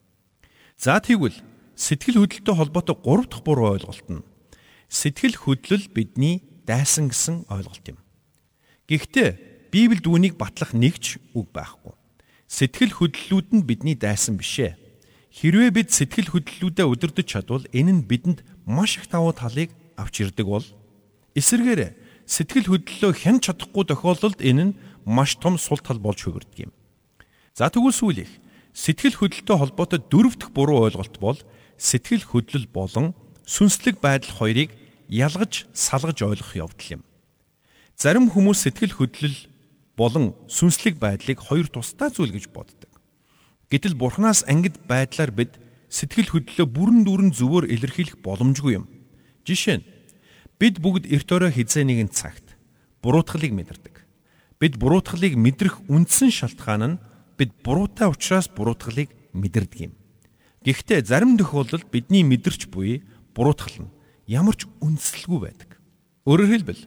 За 0.76 1.00
тэгвэл 1.00 1.40
сэтгэл 1.72 2.20
хөдлөлтөй 2.20 2.52
холбоотой 2.52 3.00
3 3.00 3.32
дахь 3.32 3.44
буруу 3.48 3.80
ойлголт 3.80 4.08
нь 4.12 4.28
сэтгэл 4.92 5.40
хөдлөл 5.40 5.88
бидний 5.88 6.44
дайсан 6.68 7.08
гэсэн 7.08 7.48
ойлголт 7.48 7.96
юм. 7.96 7.98
Гэхдээ 8.92 9.72
Библиэд 9.72 10.04
үүнийг 10.04 10.36
батлах 10.36 10.76
нэг 10.76 11.00
ч 11.00 11.16
үг 11.32 11.48
байхгүй. 11.48 11.96
Сэтгэл 12.52 12.92
хөдлөлүүд 12.92 13.48
нь 13.56 13.64
бидний 13.64 13.96
дайсан 13.96 14.36
бишээ. 14.36 14.76
Хэрвээ 15.32 15.72
бид 15.72 15.88
сэтгэл 15.88 16.36
хөдлөлүүдээ 16.36 16.84
удирдах 16.84 17.24
чадвал 17.24 17.64
энэ 17.72 17.92
нь 17.96 18.04
бидэнд 18.04 18.44
маш 18.68 19.00
их 19.00 19.08
давуу 19.08 19.32
талыг 19.32 19.72
авч 19.96 20.20
ирдэг 20.20 20.44
бол 20.44 20.66
эсвэргээр 21.32 21.96
сэтгэл 22.28 22.68
хөдлөлөө 22.68 23.12
хянч 23.16 23.48
чадахгүй 23.48 23.88
тохиолдолд 23.88 24.44
энэ 24.44 24.64
нь 24.68 24.76
маш 25.08 25.40
том 25.40 25.56
сул 25.56 25.80
тал 25.80 25.96
болж 25.96 26.20
хөвөрдөг 26.28 26.68
юм. 26.68 26.72
За 27.56 27.72
тэгвэл 27.72 27.96
сүүлих 27.96 28.28
сэтгэл 28.76 29.16
хөдлөлтөй 29.16 29.56
холбоотой 29.56 30.04
дөрөв 30.12 30.36
дэх 30.36 30.52
буруу 30.52 30.84
ойлголт 30.92 31.16
бол 31.24 31.40
сэтгэл 31.80 32.28
хөдлөл 32.28 32.68
болон 32.68 33.16
сүнслэг 33.48 33.96
байдал 34.04 34.44
хоёрыг 34.44 34.76
ялгаж 35.08 35.64
салгаж 35.72 36.20
ойлгох 36.20 36.52
явдал 36.52 37.00
юм. 37.00 37.02
Зарим 37.96 38.28
хүмүүс 38.28 38.68
сэтгэл 38.68 38.92
хөдлөл 38.92 39.36
болон 39.96 40.32
сүнслэг 40.48 40.96
байдлыг 40.98 41.38
хоёр 41.40 41.68
тусдаа 41.68 42.08
зүйл 42.08 42.32
гэж 42.32 42.48
боддог. 42.52 42.90
Гэтэл 43.72 43.96
Бурханаас 43.96 44.44
ангид 44.48 44.80
байдлаар 44.88 45.32
бид 45.32 45.56
сэтгэл 45.92 46.32
хөдлөлөө 46.32 46.66
бүрэн 46.68 47.00
дүүрэн 47.04 47.30
зөвөр 47.36 47.68
илэрхийлэх 47.68 48.20
боломжгүй 48.24 48.80
юм. 48.80 48.88
Жишээ 49.44 49.80
нь 49.80 49.88
бид 50.56 50.80
бүгд 50.80 51.08
эрт 51.08 51.28
өрөө 51.28 51.52
хизээ 51.52 51.84
нэгэн 51.84 52.10
цагт 52.12 52.56
буруутгалыг 53.04 53.52
мэдэрдэг. 53.52 53.96
Бид 54.60 54.76
буруутгалыг 54.80 55.36
мэдрэх 55.36 55.84
үндсэн 55.88 56.30
шалтгаан 56.32 56.96
нь 56.96 57.00
бид 57.36 57.50
буруутай 57.64 58.08
учраас 58.08 58.48
буруутгалыг 58.48 59.10
мэдэрдэг 59.36 59.80
юм. 59.90 59.92
Гэхдээ 60.62 61.02
зарим 61.02 61.34
тохиолдолд 61.36 61.90
бидний 61.90 62.22
мэдэрч 62.22 62.70
буй 62.70 63.02
буруутгал 63.34 63.88
нь 63.88 63.92
ямар 64.30 64.54
ч 64.54 64.70
үндсэлгүй 64.80 65.38
байдаг. 65.42 65.80
Өөрөөр 66.22 66.50
хэлбэл 66.54 66.82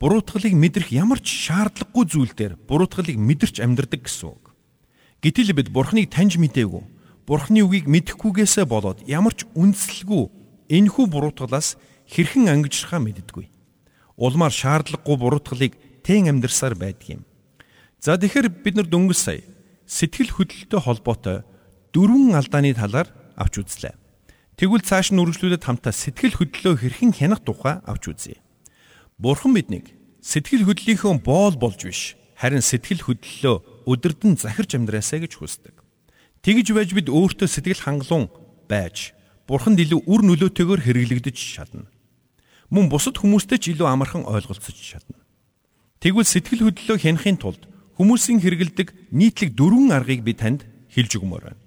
буруутгалыг 0.00 0.56
мэдрэх 0.56 0.96
ямар 0.96 1.20
ч 1.20 1.52
шаардлагагүй 1.52 2.04
зүйл 2.08 2.32
дээр 2.32 2.56
буруутгалыг 2.56 3.20
мэдэрч 3.20 3.60
амьдрдаг 3.60 4.08
гэсэн 4.08 4.32
үг. 4.32 4.56
Гэтэл 5.20 5.52
бид 5.52 5.68
Бурхныг 5.68 6.08
таньж 6.08 6.40
мэдээгүй, 6.40 6.84
Бурхны 7.28 7.60
үгийг 7.60 7.84
мэдэхгүйгээсээ 7.84 8.64
болоод 8.64 9.04
ямар 9.04 9.36
ч 9.36 9.44
үндсэлгүй 9.52 10.32
энэхүү 10.72 11.04
буруутгалаас 11.04 11.76
хэрхэн 12.08 12.48
ангижрахаа 12.48 13.04
мэддэггүй. 13.04 13.52
Улмаар 14.16 14.50
шаардлагагүй 14.56 15.16
буруутгалыг 15.20 15.72
тэн 16.00 16.32
амьдрсаар 16.32 16.80
байдаг 16.80 17.20
юм. 17.20 17.22
За 18.00 18.16
тэгэхээр 18.16 18.48
бид 18.64 18.74
нар 18.80 18.88
дөнгөж 18.88 19.18
сая 19.20 19.44
сэтгэл 19.84 20.32
хөдлөлтөй 20.32 20.80
холбоотой 20.80 21.44
дөрвөн 21.92 22.32
алдааны 22.40 22.72
талаар 22.72 23.12
авч 23.36 23.60
үзлээ. 23.60 23.94
Тэгвэл 24.56 24.80
цааш 24.80 25.12
нь 25.12 25.20
үргэлжлүүлээд 25.20 25.66
хамтаа 25.66 25.92
сэтгэл 25.92 26.40
хөдлөлөө 26.40 26.74
хэрхэн 26.80 27.12
хянах 27.12 27.44
тухай 27.44 27.84
авч 27.84 28.04
үзье. 28.08 28.40
Бурхан 29.20 29.52
биднийг 29.52 29.92
сэтгэл 30.24 30.64
хөдлөлийнхөө 30.64 31.20
боол 31.20 31.52
болж 31.60 31.84
биш 31.84 32.16
харин 32.40 32.64
сэтгэл 32.64 33.04
хөдлөлөө 33.04 33.84
өдөрдөн 33.84 34.40
захирч 34.40 34.72
амьдраасаа 34.80 35.20
гэж 35.20 35.36
хүсдэг. 35.36 35.76
Тэгж 36.40 36.72
байж 36.72 36.96
бид 36.96 37.12
өөртөө 37.12 37.44
сэтгэл 37.44 37.84
хангалуун 37.84 38.32
байж 38.64 39.12
Бурханд 39.44 39.76
илүү 39.76 40.08
үр 40.08 40.24
нөлөөтэйгээр 40.24 40.84
хэрэглэгдэж 40.88 41.36
чадна. 41.36 41.84
Мөн 42.72 42.88
бусад 42.88 43.20
хүмүүстэй 43.20 43.60
ч 43.60 43.76
илүү 43.76 43.92
амархан 43.92 44.24
ойлголцож 44.24 44.72
чадна. 44.72 45.20
Тэгвэл 46.00 46.24
сэтгэл 46.24 46.64
хөдлөлөө 46.64 46.96
хянахын 46.96 47.36
тулд 47.36 47.68
хүмүүсийн 48.00 48.40
хэрэгэлдэг 48.40 49.12
нийтлэг 49.12 49.52
дөрвөн 49.52 49.92
аргыг 49.92 50.24
би 50.24 50.32
танд 50.32 50.64
хэлж 50.96 51.20
өгмөр 51.20 51.52
байна. 51.52 51.60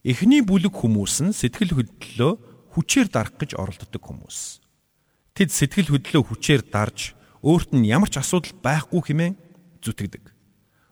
Эхний 0.00 0.40
бүлэг 0.40 0.72
хүмүүс 0.72 1.28
нь 1.28 1.36
сэтгэл 1.36 1.76
хөдлөлөө 1.76 2.32
хүчээр 2.72 3.12
дарах 3.12 3.36
гэж 3.36 3.52
оролддог 3.60 4.00
хүмүүс. 4.00 4.64
Тэд 5.36 5.52
сэтгэл 5.52 5.92
хөдлөлөө 5.92 6.24
хүчээр 6.32 6.62
дарж 6.72 7.12
өөрт 7.44 7.76
нь 7.76 7.84
ямар 7.84 8.08
ч 8.08 8.16
асуудал 8.16 8.56
байхгүй 8.64 9.00
хэмээн 9.04 9.34
зүтгэдэг. 9.84 10.32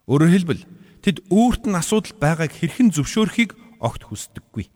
Өөрөөр 0.05 0.33
хэлбэл 0.37 0.63
тэд 1.01 1.25
өөрт 1.33 1.65
нь 1.65 1.79
асуудал 1.81 2.13
байгааг 2.21 2.53
хэрхэн 2.53 2.93
зөвшөөрөхийг 2.93 3.57
огт 3.81 4.05
хүсдэггүй. 4.05 4.69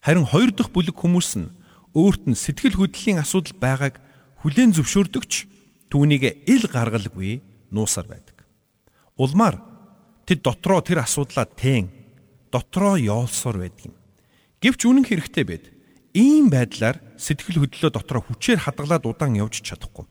Харин 0.00 0.24
хоёр 0.24 0.56
дахь 0.56 0.72
бүлэг 0.72 0.96
хүмүүс 0.96 1.30
нь 1.36 1.52
өөрт 1.92 2.24
нь 2.32 2.36
сэтгэл 2.36 2.80
хөдлөлийн 2.80 3.20
асуудал 3.20 3.52
байгааг 3.60 4.00
хүлээн 4.40 4.72
зөвшөөрдөгч 4.72 5.32
түүнийг 5.92 6.48
ил 6.48 6.64
гаргалгүй 6.64 7.44
нуусаар 7.68 8.08
байдаг. 8.08 8.48
Улмаар 9.20 9.60
тэд 10.24 10.40
дотроо 10.40 10.80
тэр 10.80 11.04
асуудлаа 11.04 11.44
тэн 11.44 11.92
дотроо 12.48 12.96
yoolсоор 12.96 13.60
байдаг 13.60 13.92
юм. 13.92 13.94
Гэвч 14.64 14.80
үнэн 14.88 15.04
хэрэгтээ 15.04 15.44
байд 15.44 15.64
ийм 16.16 16.48
байдлаар 16.48 17.11
сэтгэл 17.22 17.62
хөдлөлөө 17.62 17.90
дотроо 17.94 18.22
хүчээр 18.26 18.66
хадгалаад 18.66 19.06
удаан 19.06 19.38
явж 19.38 19.62
чадахгүй. 19.62 20.10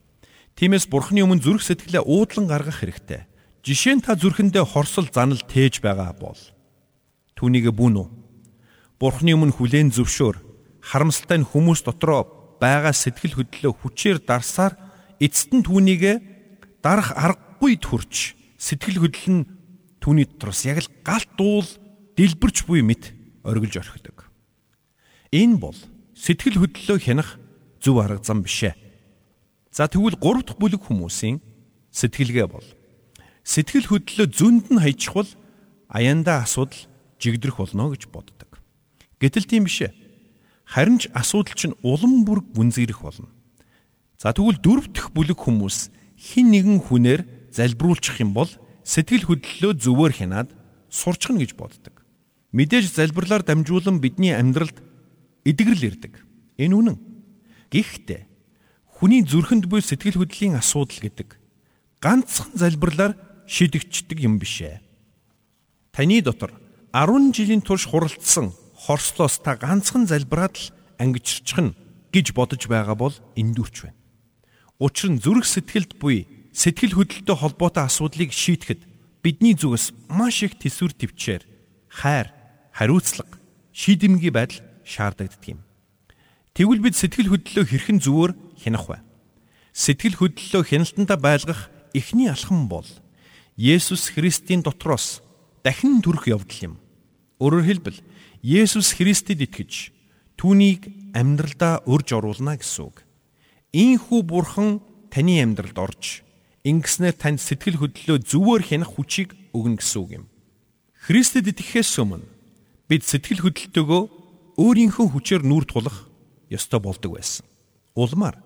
Тиймээс 0.55 0.87
Бурхны 0.87 1.19
өмнө 1.27 1.43
зүрх 1.43 1.63
сэтгэлээ 1.67 2.07
уудлан 2.07 2.47
гаргах 2.47 2.79
хэрэгтэй. 2.79 3.27
Жишээ 3.67 3.99
нь 3.99 4.03
та 4.03 4.15
зүрхэндээ 4.15 4.63
хорсол 4.63 5.11
занал 5.11 5.43
тээж 5.43 5.83
байгаа 5.83 6.15
бол 6.15 6.39
түүнийг 7.35 7.75
бүнү. 7.75 8.07
Бурхны 8.95 9.35
өмнө 9.35 9.55
хүлээн 9.59 9.91
зөвшөөр 9.91 10.39
харамсалтай 10.79 11.43
нь 11.43 11.49
хүмүүс 11.51 11.83
дотроо 11.83 12.57
байгаа 12.63 12.95
сэтгэл 12.95 13.37
хөдлөлөө 13.37 13.73
хүчээр 13.75 14.17
дарсаар 14.23 14.73
эцэст 15.21 15.51
нь 15.53 15.65
түүнийг 15.65 16.03
дарах 16.81 17.13
аргагүй 17.13 17.77
төрч 17.77 18.33
сэтгэл 18.57 19.01
хөдлөл 19.05 19.45
нь 19.45 19.47
түүний 20.01 20.25
дотроос 20.25 20.65
яг 20.65 20.81
л 20.81 20.89
галт 21.05 21.29
дуул 21.37 21.69
дэлбэрч 22.17 22.65
буй 22.65 22.81
мэт 22.81 23.13
оргилж 23.45 23.77
орхидог. 23.77 24.29
Энэ 25.29 25.57
бол 25.61 25.77
сэтгэл 26.21 26.61
хөдлөлөө 26.61 26.99
хянах 27.01 27.41
зөв 27.81 27.97
арга 27.97 28.21
зам 28.21 28.45
бишээ. 28.45 28.77
За 29.73 29.89
тэгвэл 29.89 30.21
3 30.21 30.45
дахь 30.45 30.61
бүлэг 30.61 30.85
хүмүүсийн 30.85 31.41
сэтгэлгээ 31.89 32.45
бол 32.45 32.67
сэтгэл 33.41 33.89
хөдлөлөө 33.89 34.27
зөнд 34.29 34.69
нь 34.69 34.83
хаячихвал 34.85 35.25
аяндаа 35.89 36.45
асуудал 36.45 36.77
жигдрэх 37.17 37.57
болно 37.57 37.89
гэж 37.89 38.13
боддог. 38.13 38.61
Гэтэл 39.17 39.49
тийм 39.49 39.65
бишээ. 39.65 39.97
Харин 40.69 41.01
ч 41.01 41.09
асуудал 41.09 41.57
чинь 41.57 41.73
улам 41.81 42.21
бүр 42.21 42.45
гүнзгийрэх 42.53 43.01
болно. 43.01 43.33
За 44.21 44.29
тэгвэл 44.29 44.61
дөрөв 44.61 44.93
дэх 44.93 45.09
бүлэг 45.17 45.41
хүмүүс 45.41 45.89
хин 46.21 46.53
нэгэн 46.53 46.85
хүнээр 46.85 47.49
залбируулчих 47.49 48.21
юм 48.21 48.37
бол 48.37 48.49
сэтгэл 48.85 49.25
хөдлөлөө 49.25 49.73
зөвөр 49.73 50.13
хянаад 50.13 50.53
сурчхна 50.85 51.41
гэж 51.41 51.57
боддог. 51.57 52.05
Мэдээж 52.53 52.93
залбирлаар 52.93 53.41
дамжуулан 53.41 53.97
бидний 53.97 54.37
амьдралд 54.37 54.90
эдгэрэл 55.45 55.87
ирдэг. 55.95 56.13
Энэ 56.57 56.75
үнэн. 56.75 56.97
Гэхдээ 57.71 58.27
хүний 58.85 59.25
зүрхэнд 59.25 59.65
буй 59.65 59.81
сэтгэл 59.81 60.21
хөдлөлийн 60.21 60.59
асуудал 60.59 60.99
гэдэг 61.01 61.41
ганцхан 62.01 62.53
залбирлаар 62.53 63.13
шийдэгчдэг 63.49 64.19
юм 64.21 64.37
бишээ. 64.37 64.81
Таны 65.91 66.21
дотор 66.21 66.53
10 66.93 67.33
жилийн 67.33 67.61
турш 67.65 67.89
хуралдсан 67.89 68.53
хорслоос 68.75 69.41
та 69.41 69.55
ганцхан 69.57 70.05
залбираад 70.05 70.55
л 70.57 70.65
ангижирчих 71.01 71.59
нь 71.61 71.75
гэж 72.13 72.33
бодож 72.35 72.67
байгаа 72.67 72.95
бол 72.95 73.15
эндүрч 73.35 73.87
байна. 73.87 73.97
Учир 74.77 75.13
нь 75.13 75.21
зүрх 75.21 75.45
сэтгэлд 75.45 75.97
буй 76.01 76.27
сэтгэл 76.53 76.97
хөдлөлтөй 76.97 77.37
холбоотой 77.37 77.85
асуудлыг 77.85 78.33
шийдэхэд 78.33 78.81
бидний 79.21 79.53
зүгээс 79.53 79.93
маш 80.09 80.43
их 80.43 80.57
төсвөр 80.57 80.91
төвчээр 80.97 81.43
хайр, 81.87 82.33
хариуцлага, 82.73 83.37
шийдэмгий 83.71 84.33
байдал 84.33 84.59
шаарддаг 84.83 85.37
юм. 85.47 85.61
Тэгвэл 86.53 86.83
бид 86.83 86.95
сэтгэл 86.99 87.31
хөдлөлөө 87.31 87.65
хэрхэн 87.65 87.99
зөвөр 88.03 88.31
хянах 88.59 88.85
вэ? 88.91 88.97
Сэтгэл 89.71 90.19
хөдлөлөө 90.19 90.63
хяналтандаа 90.67 91.17
байлгах 91.17 91.71
эхний 91.95 92.27
алхам 92.27 92.67
бол 92.67 92.87
Есүс 93.55 94.11
Христийн 94.11 94.63
дотроос 94.63 95.23
дахин 95.63 96.01
төрөх 96.03 96.27
явдал 96.27 96.59
юм. 96.59 96.75
Өөрөөр 97.39 97.65
хэлбэл 97.67 97.99
Есүс 98.43 98.97
Христэд 98.99 99.47
итгэж 99.47 99.95
түүнийг 100.35 101.13
амьдралдаа 101.15 101.85
урьж 101.87 102.11
оруулна 102.17 102.57
гэсэн 102.59 102.83
үг. 102.89 103.05
Ийхүү 103.71 104.21
бурхан 104.27 104.81
таны 105.07 105.39
амьдралд 105.39 105.77
орж 105.79 106.25
ингэснээр 106.67 107.15
танд 107.15 107.39
сэтгэл 107.39 107.79
хөдлөлөө 107.79 108.17
зөвөр 108.27 108.61
хянах 108.65 108.91
хүчийг 108.97 109.33
өгнө 109.55 109.79
гэсэн 109.79 109.99
үг 110.01 110.09
юм. 110.19 110.25
Христэд 111.01 111.49
итгэхээс 111.53 111.95
өмнө 112.01 112.27
бид 112.91 113.07
сэтгэл 113.07 113.45
хөдлөлтөөгөө 113.45 114.03
өөрийнхөө 114.57 115.07
хүчээр 115.11 115.43
нүүр 115.45 115.65
тулах 115.67 116.07
ёстой 116.51 116.79
болдог 116.79 117.15
байсан. 117.15 117.45
Улмаар 117.95 118.39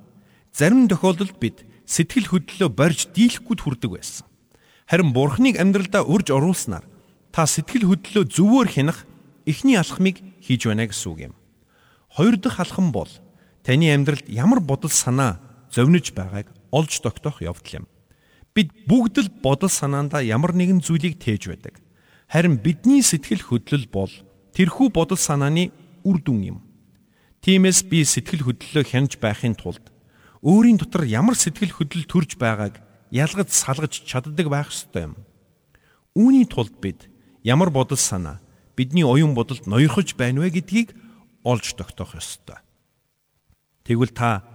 зарим 0.53 0.87
тохиолдолд 0.87 1.37
бид 1.39 1.65
сэтгэл 1.85 2.29
хөдлөлөө 2.29 2.69
барьж 2.69 3.09
дийлэхгүй 3.13 3.57
хүрдэг 3.57 3.91
байсан. 3.91 4.25
Харин 4.85 5.13
Бурхныг 5.13 5.57
амьдралдаа 5.57 6.05
урьж 6.05 6.29
оруулснаар 6.29 6.85
та 7.33 7.45
сэтгэл 7.49 7.89
хөдлөлөө 7.89 8.25
зөвөр 8.29 8.67
хянах 8.69 9.05
эхний 9.45 9.77
алхмыг 9.77 10.21
хийж 10.41 10.69
байна 10.69 10.85
гэсэн 10.85 11.09
үг 11.09 11.19
юм. 11.29 11.33
Хоёр 12.13 12.37
дахь 12.37 12.61
алхам 12.61 12.93
бол 12.93 13.09
таны 13.65 13.89
амьдралд 13.93 14.29
ямар 14.29 14.61
бодол 14.61 14.93
санаа 14.93 15.41
зовниж 15.73 16.13
байгааг 16.13 16.53
олж 16.71 17.01
тогтоох 17.01 17.41
явдал 17.41 17.83
юм. 17.83 17.85
Бид 18.53 18.71
бүгд 18.87 19.15
л 19.25 19.29
бодол 19.41 19.69
санаандаа 19.69 20.21
ямар 20.21 20.53
нэгэн 20.53 20.79
зүйлийг 20.79 21.19
тээж 21.19 21.49
байдаг. 21.49 21.81
Харин 22.29 22.57
бидний 22.61 23.03
сэтгэл 23.03 23.43
хөдлөл 23.43 23.89
бол 23.91 24.11
тэрхүү 24.55 24.93
бодол 24.95 25.19
санааны 25.19 25.73
үр 26.05 26.21
дүн 26.21 26.55
юм. 26.55 26.59
Тиймээс 27.41 27.83
би 27.89 28.05
сэтгэл 28.05 28.45
хөдлөлөө 28.45 28.85
хянаж 28.85 29.17
байхын 29.17 29.57
тулд 29.57 29.81
өөрийн 30.45 30.77
дотор 30.77 31.09
ямар 31.09 31.33
сэтгэл 31.33 31.73
хөдлөл 31.73 32.05
төрж 32.05 32.37
байгааг 32.37 32.77
ялгаж 33.09 33.49
салгаж 33.49 34.05
чаддаг 34.05 34.47
байх 34.49 34.69
ёстой 34.69 35.09
юм. 35.09 35.13
Үүний 36.13 36.45
тулд 36.45 36.77
бид 36.77 37.09
ямар 37.41 37.73
бодол 37.73 37.97
санаа 37.97 38.41
бидний 38.77 39.03
оюун 39.03 39.33
бодолд 39.33 39.65
ноёрхож 39.65 40.13
байна 40.13 40.41
вэ 40.41 40.61
гэдгийг 40.61 40.93
олж 41.43 41.73
тогтоох 41.73 42.13
ёстой. 42.15 42.61
Тэгвэл 43.85 44.13
та 44.13 44.45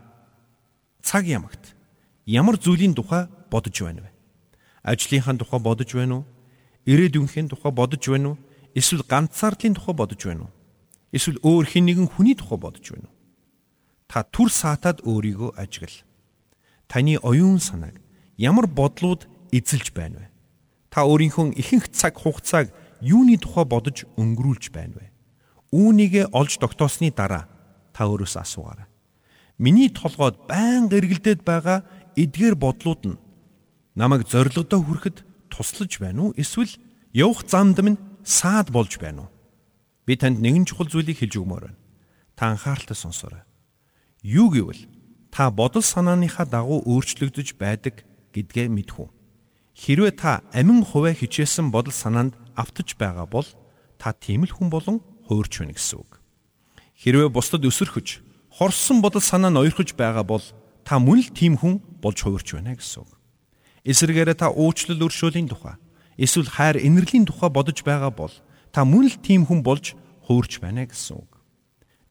цаг 1.03 1.27
ямагт 1.27 1.75
ямар 2.27 2.59
зүйлийн 2.59 2.95
тухай 2.95 3.27
бодож 3.51 3.77
байна 3.83 4.03
вэ? 4.07 4.11
Ажлынхаа 4.83 5.39
тухай 5.39 5.61
бодож 5.61 5.91
байна 5.95 6.23
уу? 6.23 6.25
Ирээдүйнхийн 6.87 7.49
тухай 7.51 7.73
бодож 7.73 8.03
байна 8.09 8.35
уу? 8.35 8.39
Эсвэл 8.75 9.03
ганцаардлын 9.07 9.75
тухай 9.75 9.95
бодож 9.95 10.21
байна 10.25 10.47
уу? 10.47 10.53
Эсвэл 11.11 11.43
өөр 11.43 11.67
хэн 11.67 11.85
нэгэн 11.91 12.09
хүний 12.15 12.39
тухай 12.39 12.59
бодож 12.59 12.87
байна 12.95 13.11
уу? 13.11 13.19
Та 14.07 14.23
түр 14.23 14.51
саатаад 14.51 15.03
өөрийгөө 15.03 15.59
ажигла. 15.59 16.07
Таны 16.87 17.19
оюун 17.19 17.59
санааг 17.59 17.99
ямар 18.39 18.67
бодлууд 18.71 19.27
эзэлж 19.51 19.91
байна 19.91 20.23
вэ? 20.23 20.27
Та 20.91 21.07
өөрийнхөө 21.07 21.55
ихэнх 21.59 21.91
цаг 21.91 22.19
хугацааг 22.19 22.71
юуны 23.03 23.39
тухай 23.39 23.67
бодож 23.67 24.07
өнгөрүүлж 24.15 24.71
байна 24.71 24.99
вэ? 24.99 25.07
Үүнийгээ 25.75 26.31
олж 26.35 26.59
тогтоосны 26.59 27.11
дараа 27.15 27.47
та 27.95 28.07
өөрөөс 28.07 28.39
асуугаарай. 28.39 28.87
Миний 29.59 29.91
толгойд 29.91 30.47
байнга 30.51 30.99
эргэлдээд 30.99 31.43
байгаа 31.47 31.87
эдгээр 32.19 32.55
бодлууд 32.55 33.03
нь 33.07 33.21
намайг 33.95 34.27
зоригдоо 34.27 34.83
хүрэхэд 34.83 35.23
туслаж 35.51 35.99
байна 35.99 36.31
уу? 36.31 36.35
Эсвэл 36.39 36.71
явах 37.13 37.47
замд 37.47 37.79
минь 37.83 37.99
саад 38.25 38.71
болж 38.71 38.99
байна 38.99 39.27
уу? 39.27 39.31
Би 40.07 40.17
танд 40.17 40.41
нэгэн 40.41 40.65
чухал 40.65 40.89
зүйлийг 40.89 41.21
хэлж 41.21 41.35
өгмөр 41.41 41.63
байна. 41.71 41.81
Та 42.37 42.53
анхааралтай 42.55 42.97
сонсоорой. 42.97 43.45
Юу 44.23 44.49
гэвэл 44.51 44.89
та 45.31 45.51
бодол 45.51 45.83
санааныхаа 45.83 46.47
дагуу 46.47 46.85
өөрчлөгдөж 46.85 47.57
байдаг 47.57 48.05
гэдгээ 48.35 48.69
мэдхүү. 48.69 49.09
Хэрвээ 49.77 50.13
та 50.19 50.43
амин 50.53 50.85
хувиа 50.85 51.17
хичээсэн 51.17 51.73
бодол 51.73 51.95
санаанд 51.95 52.37
автаж 52.53 52.99
байгаа 53.01 53.25
бол 53.25 53.47
та 53.97 54.13
тийм 54.13 54.45
л 54.45 54.53
хүн 54.53 54.69
болон 54.69 55.01
хуурч 55.25 55.63
байна 55.65 55.73
гэсэн 55.73 56.05
үг. 56.05 56.21
Хэрвээ 57.01 57.33
бусдад 57.33 57.65
өсөрхөж, 57.65 58.21
хорсон 58.53 59.01
бодол 59.01 59.25
санаа 59.25 59.49
нь 59.49 59.61
ойрхож 59.61 59.97
байгаа 59.97 60.25
бол 60.27 60.45
та 60.85 61.01
мөн 61.01 61.25
л 61.25 61.31
тийм 61.33 61.57
хүн 61.57 61.81
болж 62.03 62.19
хуурч 62.21 62.61
байна 62.61 62.77
гэсэн 62.77 63.09
үг. 63.09 63.13
Эсвэргээрээ 63.89 64.37
та 64.37 64.53
уучлал 64.53 65.01
өршөөлийн 65.01 65.49
тухай, 65.49 65.81
эсвэл 66.21 66.51
хайр 66.51 66.77
инэрлийн 66.77 67.25
тухай 67.25 67.49
бодож 67.49 67.81
байгаа 67.81 68.13
бол 68.13 68.35
та 68.71 68.87
мөн 68.87 69.11
л 69.11 69.17
тийм 69.19 69.47
хүн 69.47 69.63
болж 69.67 69.95
хуурч 70.27 70.63
байна 70.63 70.87
гэсэн 70.87 71.19
үг. 71.19 71.31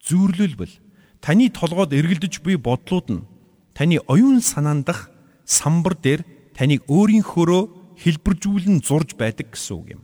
Зүүрлүүлбэл 0.04 0.76
таны 1.24 1.48
толгойд 1.52 1.96
эргэлдэж 1.96 2.44
буй 2.44 2.60
бодлууд 2.60 3.08
нь 3.12 3.28
таны 3.76 4.00
оюун 4.08 4.44
санаандах 4.44 5.12
самбар 5.48 5.96
дээр 5.96 6.28
таныг 6.56 6.84
өөрийнхөөрөө 6.92 7.64
хэлбэржүүлэн 8.00 8.84
зурж 8.84 9.16
байдаг 9.16 9.56
гэсэн 9.56 9.76
үг 9.76 9.88
юм. 9.96 10.02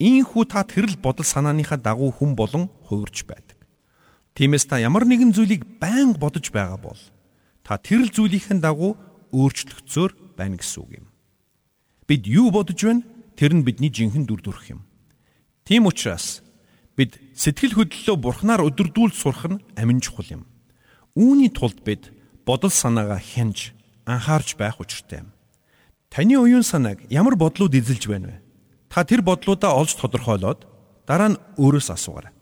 Ийхүү 0.00 0.44
та 0.48 0.64
тэрл 0.64 0.96
бодол 0.98 1.26
санааныхаа 1.26 1.78
дагуу 1.78 2.10
хүн 2.10 2.34
болон 2.34 2.70
хуурч 2.88 3.26
байдаг. 3.28 3.58
Тиймээс 4.34 4.66
та 4.66 4.80
ямар 4.80 5.04
нэгэн 5.04 5.34
зүйлийг 5.34 5.78
байнга 5.78 6.18
бодож 6.18 6.50
байгаа 6.50 6.78
бол 6.80 7.00
та 7.62 7.76
тэрл 7.76 8.08
зүйлийнхэн 8.10 8.58
дагуу 8.58 8.96
өөрчлөгцөөр 9.30 10.34
байна 10.34 10.58
гэсэн 10.58 10.80
үг 10.82 10.90
юм. 11.02 11.06
Бид 12.08 12.26
юу 12.26 12.50
бодож 12.50 12.78
байна? 12.82 13.06
Тэр 13.36 13.54
нь 13.54 13.66
бидний 13.66 13.92
жинхэнэ 13.92 14.26
дүр 14.26 14.42
төрх 14.42 14.66
юм. 14.72 14.82
Тийм 15.64 15.86
учраас 15.86 16.42
бид 16.96 17.16
сэтгэл 17.34 17.76
хөдлөлөө 17.76 18.16
бурхнаар 18.20 18.64
өдөрдүүлж 18.68 19.14
сурах 19.16 19.46
нь 19.48 19.62
амин 19.76 20.00
чухал 20.04 20.28
юм. 20.28 20.42
Үүний 21.16 21.48
тулд 21.50 21.80
бид 21.84 22.12
бодол 22.44 22.70
санаагаа 22.70 23.20
хянж 23.20 23.72
анхаарч 24.04 24.56
байх 24.60 24.80
учиртай 24.80 25.24
юм. 25.24 25.32
Таны 26.10 26.34
оюун 26.36 26.66
санааг 26.66 27.06
ямар 27.08 27.36
бодлууд 27.38 27.74
эзэлж 27.74 28.04
байна 28.10 28.26
вэ? 28.34 28.36
Та 28.90 29.06
тэр 29.06 29.22
бодлуудаа 29.22 29.78
олж 29.78 29.94
тодорхойлоод 29.94 30.66
дараа 31.06 31.30
нь 31.32 31.40
өөрөөс 31.56 31.88
асуугаарай. 31.94 32.34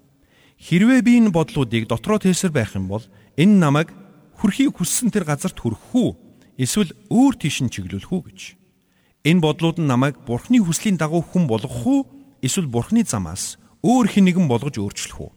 Хэрвээ 0.58 1.00
би 1.04 1.12
энэ 1.20 1.30
бодлуудыг 1.30 1.86
дотроо 1.86 2.18
тээсэр 2.18 2.50
байх 2.50 2.74
юм 2.74 2.88
бол 2.88 3.04
энэ 3.36 3.60
намайг 3.60 3.92
хүрхийг 4.40 4.74
хүссэн 4.74 5.12
тэр 5.12 5.28
газарт 5.28 5.60
хүрэх 5.60 5.94
үү? 5.94 6.10
Эсвэл 6.58 6.90
өөр 7.12 7.34
тийш 7.38 7.62
нь 7.62 7.70
чиглүүлэх 7.70 8.10
үү 8.10 8.22
гэж. 8.26 8.40
Энэ 9.28 9.44
бодлууд 9.44 9.78
нь 9.78 9.86
намайг 9.86 10.18
бурхны 10.26 10.58
хүслийн 10.58 10.98
дагуу 10.98 11.22
хүн 11.22 11.46
болгох 11.46 11.86
уу? 11.86 12.02
Эсвэл 12.42 12.70
бурхны 12.70 13.02
замаас 13.02 13.58
өөр 13.82 14.06
хэн 14.14 14.24
нэгэн 14.30 14.46
болгож 14.46 14.78
өөрчлөх 14.78 15.18
үү? 15.26 15.30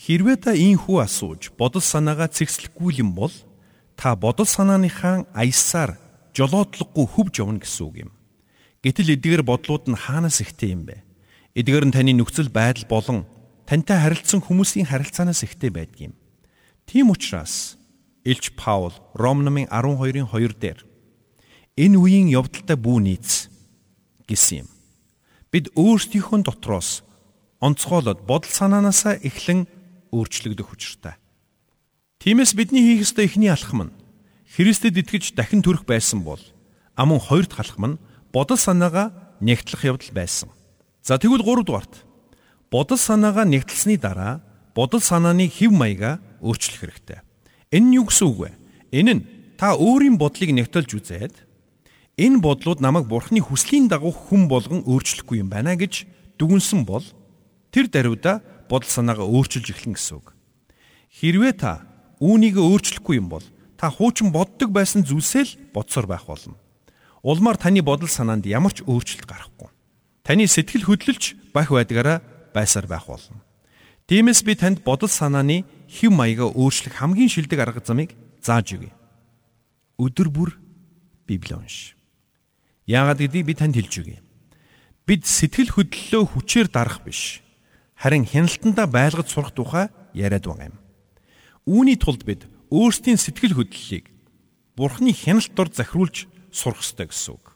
Хэрвээ 0.00 0.36
та 0.40 0.52
ийхүү 0.56 0.96
асууж 1.04 1.52
бодол 1.60 1.84
санаагаа 1.84 2.32
цэгцлэхгүй 2.32 3.04
юм 3.04 3.12
бол 3.12 3.32
та 4.00 4.16
бодол 4.16 4.48
санааныхаа 4.48 5.28
аясаар 5.36 6.00
жолоодлогогүй 6.32 7.04
хөвж 7.04 7.34
явна 7.44 7.60
гэсэн 7.60 7.84
үг 7.84 7.96
юм. 8.08 8.10
Гэтэл 8.80 9.20
эдгээр 9.20 9.44
бодлууд 9.44 9.92
нь 9.92 10.00
хаанаас 10.00 10.40
ихтэй 10.40 10.72
юм 10.72 10.88
бэ? 10.88 11.04
Эдгээр 11.52 11.84
нь 11.84 11.92
таны 11.92 12.16
нөхцөл 12.16 12.48
байдал 12.48 12.88
болон 12.88 13.18
тантай 13.68 14.00
харилцсан 14.00 14.40
хүмүүсийн 14.40 14.88
харилцаанаас 14.88 15.44
ихтэй 15.44 15.68
байдаг 15.68 16.00
юм. 16.00 16.14
Тийм 16.88 17.12
учраас 17.12 17.76
Илч 18.24 18.56
Паул 18.56 18.96
Ром 19.12 19.44
номын 19.44 19.68
12-ын 19.68 20.32
2 20.32 20.56
дээр 20.56 20.80
энэ 21.76 21.96
үеийн 22.00 22.32
явдалтай 22.32 22.80
бүү 22.80 22.98
нийц 23.04 23.52
гэсэн 24.24 24.64
юм. 24.64 24.68
Бид 25.50 25.74
өөрсдийнхөө 25.74 26.46
дотроос 26.46 27.02
онцгойлоод 27.58 28.22
бодол 28.22 28.50
санаанаасаа 28.50 29.18
эхлэн 29.18 29.66
өөрчлөгдөх 30.14 30.70
учиртай. 30.70 31.18
Тиймээс 32.22 32.54
бидний 32.54 32.86
хийх 32.86 33.10
ёстой 33.10 33.26
эхний 33.26 33.50
алхам 33.50 33.90
нь 33.90 33.96
Христэд 34.54 34.94
итгэж 34.98 35.34
дахин 35.34 35.62
төрөх 35.62 35.86
байсан 35.86 36.22
бол 36.22 36.40
амун 36.94 37.18
хоёр 37.18 37.50
дахь 37.50 37.66
алхам 37.66 37.96
нь 37.96 38.00
бодол 38.30 38.58
санаагаа 38.58 39.10
нэгтлэх 39.42 39.90
явдал 39.90 40.12
байсан. 40.14 40.48
За 41.02 41.18
тэгвэл 41.18 41.42
3 41.42 41.66
дугаарт 41.66 41.94
бодол 42.70 42.98
санаагаа 42.98 43.46
нэгтлсэний 43.48 43.98
дараа 43.98 44.46
бодол 44.74 45.02
санааны 45.02 45.50
хэв 45.50 45.74
маягаа 45.74 46.22
өөрчлөх 46.38 46.86
хэрэгтэй. 46.86 47.20
Энэ 47.74 47.86
нь 47.90 47.96
юу 47.98 48.06
гэсэн 48.06 48.26
үг 48.30 48.38
вэ? 48.38 48.50
Энэ 48.94 49.12
нь 49.18 49.22
та 49.58 49.74
өөрийн 49.74 50.14
бодлыг 50.14 50.50
нэгтэлж 50.54 50.90
үзээд 50.94 51.34
энэ 52.20 52.44
бодлууд 52.44 52.84
намайг 52.84 53.08
бурхны 53.08 53.40
хүслийн 53.40 53.88
дагуу 53.88 54.12
хүн 54.12 54.44
болгон 54.52 54.84
өөрчлөхгүй 54.84 55.40
юм 55.40 55.48
байна 55.48 55.72
гэж 55.80 56.04
дүгнсэн 56.36 56.84
бол 56.84 57.04
Тэр 57.70 57.86
даруйда 57.86 58.42
бодол 58.66 58.90
санаагаа 58.90 59.26
өөрчилж 59.30 59.70
эхлэн 59.70 59.94
гэсэн 59.94 60.18
үг. 60.18 60.34
Хэрвээ 61.22 61.54
та 61.54 61.86
үүнийг 62.18 62.58
өөрчлөхгүй 62.58 63.22
юм 63.22 63.30
бол 63.30 63.46
та 63.78 63.94
хуучин 63.94 64.34
боддог 64.34 64.74
байсан 64.74 65.06
зүйлсээ 65.06 65.44
л 65.46 65.56
бодсоор 65.70 66.10
байх 66.10 66.26
болно. 66.26 66.58
Улмаар 67.22 67.54
таны 67.62 67.82
бодол 67.86 68.10
санаанд 68.10 68.46
ямар 68.50 68.74
ч 68.74 68.82
өөрчлөлт 68.82 69.22
гарахгүй. 69.22 69.70
Таны 70.26 70.50
сэтгэл 70.50 70.82
хөдлөлч 70.82 71.54
бах 71.54 71.70
байдгаараа 71.70 72.26
байсаар 72.50 72.90
байх 72.90 73.06
болно. 73.06 73.38
Тиймээс 74.10 74.42
би 74.42 74.58
танд 74.58 74.82
бодол 74.82 75.10
санааны 75.10 75.62
хэв 75.86 76.10
маягаа 76.10 76.50
өөрчлөх 76.50 76.98
хамгийн 76.98 77.30
шилдэг 77.30 77.58
арга 77.62 77.78
замыг 77.86 78.18
зааж 78.42 78.74
өгье. 78.74 78.90
Өдөр 79.94 80.26
бүр 80.26 80.58
Библи 81.30 81.54
унш. 81.54 81.94
Яагаад 82.90 83.22
гэдгийг 83.22 83.46
би 83.46 83.54
танд 83.54 83.78
хэлж 83.78 83.94
өгье. 84.02 84.18
Бид 85.06 85.22
сэтгэл 85.22 85.70
хөдлөлөө 85.78 86.26
хүчээр 86.26 86.68
дарах 86.74 87.06
биш. 87.06 87.38
Харин 87.94 88.26
хяналтандаа 88.26 88.90
байлгаж 88.90 89.30
сурах 89.30 89.54
тухай 89.54 89.94
яриад 90.10 90.42
байгаа 90.42 90.74
юм. 90.74 90.76
Үүний 91.70 91.94
тулд 91.94 92.26
бид 92.26 92.50
өөрсдийн 92.74 93.14
сэтгэл 93.14 93.54
хөдлөлийг 93.54 94.10
Бурхны 94.74 95.14
хяналт 95.14 95.54
дор 95.54 95.70
захируулж 95.70 96.26
сурах 96.50 96.82
ёстой 96.82 97.06
гэсэн 97.06 97.38
үг. 97.38 97.54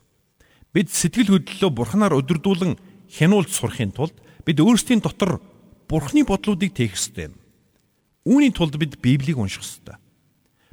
Бид 0.71 0.95
сэтгэл 0.95 1.35
хөдлөлөө 1.35 1.71
бурхнаар 1.75 2.15
өдөрдүүлэн 2.15 2.79
хянуулж 3.11 3.51
сурахын 3.51 3.91
тулд 3.91 4.15
бид 4.47 4.63
өөрсдийн 4.63 5.03
дотор 5.03 5.43
бурхны 5.91 6.23
бодлуудыг 6.23 6.75
тээх 6.79 6.95
ёстой 6.95 7.33
юм. 7.33 7.35
Үүний 8.23 8.55
тулд 8.55 8.79
бид 8.79 9.03
Библийг 9.03 9.39
унших 9.39 9.67
ёстой. 9.67 9.99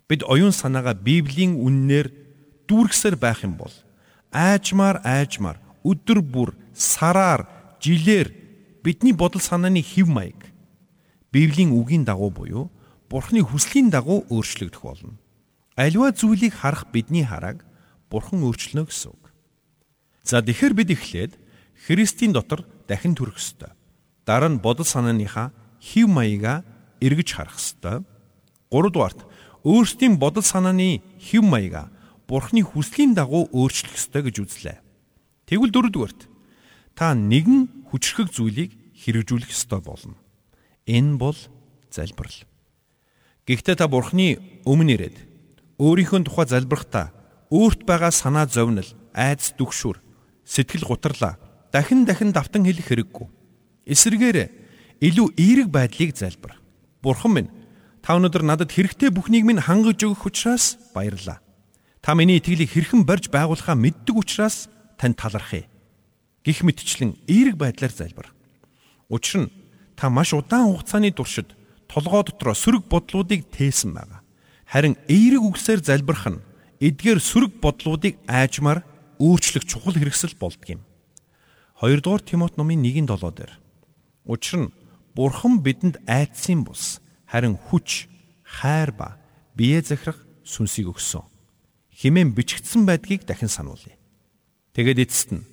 Бид 0.06 0.21
оюун 0.21 0.54
санаагаа 0.54 0.93
Библийн 0.93 1.58
үннээр 1.58 2.12
дүүргэсээр 2.69 3.15
байх 3.17 3.41
юм 3.41 3.58
бол 3.58 3.74
айжмаар 4.32 5.02
айжмаар 5.04 5.60
өдөр 5.84 6.20
бүр 6.24 6.56
сараар 6.74 7.48
жилээр 7.80 8.32
бидний 8.84 9.13
бодол 9.13 9.41
санааны 9.41 9.84
хэв 9.84 10.08
маяг 10.08 10.52
Библийн 11.32 11.72
үгийн 11.72 12.04
дагуу 12.04 12.30
буюу 12.32 12.72
Бурхны 13.12 13.44
хүслийн 13.44 13.91
дагуу 13.91 14.24
өөрчлөгдөх 14.32 14.84
болно. 14.84 15.20
Аливаа 15.76 16.12
зүйлийг 16.15 16.56
харах 16.56 16.88
бидний 16.91 17.24
харааг 17.28 17.63
Бурхан 18.12 18.44
өөрчлөнө 18.44 18.88
гэсэн 18.88 19.12
үг. 19.12 19.32
За 20.24 20.39
тэгэхээр 20.39 20.74
бид 20.76 20.89
эхлээд 20.96 21.34
Христийн 21.88 22.32
дотор 22.32 22.67
дахин 22.88 23.15
төрөх 23.15 23.39
ёстой. 23.39 23.72
Дараа 24.28 24.52
нь 24.52 24.63
бодол 24.63 24.88
санааныхаа 24.88 25.52
хэв 25.80 26.08
маягаа 26.08 26.63
эргэж 27.00 27.36
харах 27.36 27.60
ёстой. 27.60 28.04
Гуравдугаарт 28.72 29.24
өөрсдийн 29.63 30.15
бодол 30.20 30.44
санааны 30.44 31.04
хэв 31.20 31.44
маягаа 31.44 31.91
Бурхны 32.32 32.63
хүслийн 32.63 33.12
дагуу 33.12 33.52
өөрчлөх 33.52 34.00
ёстой 34.00 34.24
гэж 34.24 34.36
үзлээ. 34.39 34.80
Тэгвэл 35.52 35.76
дөрөвдүгээрт 35.76 36.32
та 36.96 37.12
нэгэн 37.12 37.91
хүчрхэг 37.91 38.32
зүйлийг 38.32 38.72
хэрэгжүүлэх 39.04 39.52
ёстой 39.52 39.84
болно. 39.84 40.15
Энэ 40.88 41.20
бол 41.20 41.36
залбирал. 41.91 42.48
Гэхдээ 43.44 43.76
та 43.76 43.91
Бурхны 43.91 44.39
өмнө 44.63 44.96
ирээд 44.96 45.17
өөрийнхөө 45.76 46.24
тухай 46.24 46.48
залбирахдаа 46.48 47.12
өөрт 47.52 47.84
байгаа 47.84 48.15
санаа 48.15 48.48
зовнил, 48.48 48.88
айдас 49.12 49.52
дүгшүр, 49.60 50.00
сэтгэл 50.48 50.88
гутралаа 50.88 51.36
дахин 51.76 52.08
дахин 52.08 52.32
давтан 52.32 52.63
хэлэх 52.63 52.96
хэрэггүй. 52.96 53.28
Эсвэргээр 53.91 54.38
илүү 55.04 55.28
эерэг 55.36 55.67
байдлыг 55.67 56.15
залбир. 56.15 56.56
Бурхан 57.04 57.32
минь 57.36 57.52
та 58.00 58.15
өнөөдөр 58.15 58.48
надад 58.48 58.72
хэрэгтэй 58.72 59.12
бүхнийг 59.12 59.44
минь 59.44 59.60
хангаж 59.60 60.00
өгөх 60.00 60.32
учраас 60.32 60.80
баярлалаа. 60.96 61.44
Та 62.02 62.16
миний 62.18 62.42
итгэлийг 62.42 62.74
хэрхэн 62.74 63.06
барьж 63.06 63.30
байгуулахаа 63.30 63.78
мэддэг 63.78 64.18
учраас 64.18 64.70
танд 64.98 65.22
талархъя. 65.22 65.70
Гэх 66.42 66.66
мэтчлэн 66.66 67.14
эерэг 67.30 67.62
байдлаар 67.62 67.94
залбир. 67.94 68.34
Учир 69.06 69.46
нь 69.46 69.54
та 69.94 70.10
маш 70.10 70.34
удаан 70.34 70.74
хугацааны 70.74 71.14
туршид 71.14 71.54
толгой 71.86 72.26
дотроо 72.26 72.58
сөрөг 72.58 72.90
бодлуудыг 72.90 73.46
тээсэн 73.54 73.94
байгаа. 73.94 74.26
Харин 74.66 74.98
эерэг 75.06 75.46
үгсээр 75.46 75.86
залбирх 75.86 76.26
нь 76.26 76.42
эдгээр 76.82 77.22
сөрөг 77.22 77.62
бодлуудыг 77.62 78.18
айжмаар 78.26 78.82
өөрчлөх 79.22 79.62
чухал 79.70 79.94
хэрэгсэл 79.94 80.34
болдгийм. 80.42 80.82
2 81.78 82.02
дугаар 82.02 82.26
Тимот 82.26 82.58
номын 82.58 82.82
1-7 82.82 83.30
дээр. 83.30 83.54
Учир 84.26 84.58
нь 84.58 84.74
Бурхан 85.14 85.62
бидэнд 85.62 86.02
айдсын 86.10 86.66
бус 86.66 86.98
харин 87.30 87.60
хүч, 87.60 88.08
хайр 88.42 88.90
ба 88.92 89.22
бие 89.54 89.82
захирах 89.86 90.18
сүнсийг 90.42 90.90
өгсөн. 90.90 91.31
Химэн 91.93 92.32
бичигдсэн 92.34 92.86
байдгийг 92.86 93.25
дахин 93.27 93.51
сануулъя. 93.51 93.97
Тэгээд 94.73 95.08
эцэст 95.08 95.32
нь 95.32 95.47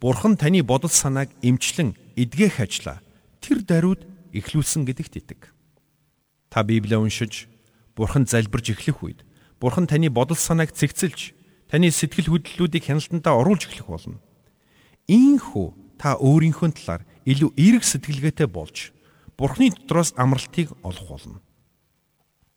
Бурхан 0.00 0.36
таны 0.36 0.62
бодол 0.62 0.90
санааг 0.90 1.30
эмчлэн 1.42 1.94
эдгэх 2.16 2.58
ажлаа 2.58 2.98
тэр 3.38 3.62
даруйд 3.62 4.02
эхлүүлсэн 4.32 4.82
гэдэгт 4.88 5.14
итэг. 5.20 5.40
Та 6.50 6.64
Библийг 6.64 6.98
уншиж 6.98 7.46
Бурхан 7.94 8.26
залбирж 8.26 8.74
эхлэх 8.74 9.04
үед 9.04 9.20
Бурхан 9.60 9.86
таны 9.86 10.10
бодол 10.10 10.36
санааг 10.36 10.74
цэгцэлж, 10.74 11.36
таны 11.70 11.92
сэтгэл 11.92 12.34
хөдлөлүүдийг 12.34 12.82
хяналтандаа 12.82 13.38
оруулж 13.38 13.70
эхлэх 13.70 13.86
болно. 13.86 14.18
Ийхүү 15.06 15.98
та 16.02 16.18
өөрийнхөө 16.18 16.70
талаар 16.74 17.06
илүү 17.22 17.54
эерэг 17.54 17.84
сэтгэлгээтэй 17.86 18.50
болж, 18.50 18.90
Бурханы 19.38 19.70
дотроос 19.70 20.14
амралтыг 20.16 20.74
олох 20.82 21.08
болно. 21.08 21.38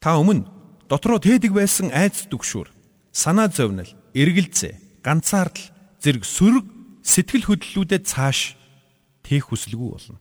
Та 0.02 0.18
өмнө 0.18 0.50
дотроо 0.90 1.22
тээдэг 1.22 1.54
байсан 1.54 1.90
айц 1.94 2.26
дүгшүр, 2.30 2.70
санаа 3.16 3.48
зовнил, 3.48 3.88
эргэлзээ, 4.12 5.00
ганцаардал 5.00 5.72
зэрэг 6.04 6.28
сөрөг 6.28 6.66
сэтгэл 7.00 7.48
хөдлөлүүдэд 7.48 8.04
цааш 8.04 8.60
тээх 9.24 9.56
хүсэлгүй 9.56 9.90
болно. 9.96 10.20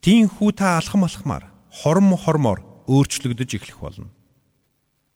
Тинхүү 0.00 0.50
та 0.56 0.80
алхам 0.80 1.04
алхмаар 1.04 1.52
хорм 1.68 2.16
хормоор 2.16 2.60
өөрчлөгдөж 2.88 3.50
эхлэх 3.60 3.80
болно 3.80 4.08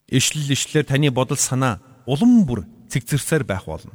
Ишлэл 0.08 0.48
ишлэлээр 0.56 0.88
таны 0.88 1.10
бодол 1.12 1.36
санаа 1.36 1.84
улам 2.08 2.48
бүр 2.48 2.64
цэгцэрсээр 2.88 3.44
байх 3.44 3.68
болно. 3.68 3.92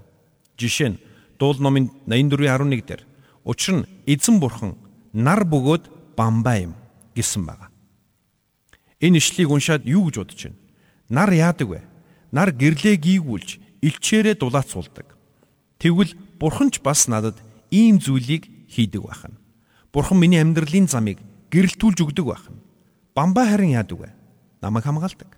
Жишээ 0.58 0.90
нь 0.94 1.02
Дуул 1.42 1.58
номын 1.58 1.90
84:11 2.06 2.86
дээр 2.86 3.02
учир 3.42 3.82
нь 3.82 3.90
эзэн 4.06 4.38
бурхан 4.38 4.78
нар 5.12 5.42
бөгөөд 5.42 6.14
бамбай 6.14 6.70
юм 6.70 6.78
гэсэн 7.18 7.50
байна. 7.50 7.74
Энэ 9.02 9.18
ишлийг 9.18 9.50
уншаад 9.50 9.90
юу 9.90 10.06
гэж 10.06 10.16
бодож 10.22 10.42
байна? 10.46 10.63
Нар 11.14 11.30
яадаг 11.30 11.70
вэ? 11.70 11.82
Нар 12.34 12.50
гэрлээ 12.50 12.98
гийгүүлж 12.98 13.62
илчээрээ 13.86 14.42
дулаацуулдаг. 14.42 15.14
Тэгвэл 15.78 16.18
бурхан 16.42 16.74
ч 16.74 16.82
бас 16.82 17.06
надад 17.06 17.38
ийм 17.70 18.02
зүйлийг 18.02 18.50
хийдэг 18.66 19.06
байхна. 19.06 19.38
Бурхан 19.94 20.18
миний 20.18 20.42
амьдралын 20.42 20.90
замыг 20.90 21.22
гэрэлтүүлж 21.54 22.02
өгдөг 22.02 22.26
байхна. 22.26 22.58
Бамбай 23.14 23.46
харин 23.54 23.78
яадаг 23.78 24.00
вэ? 24.02 24.10
Намайг 24.66 24.90
хамгаалдаг. 24.90 25.38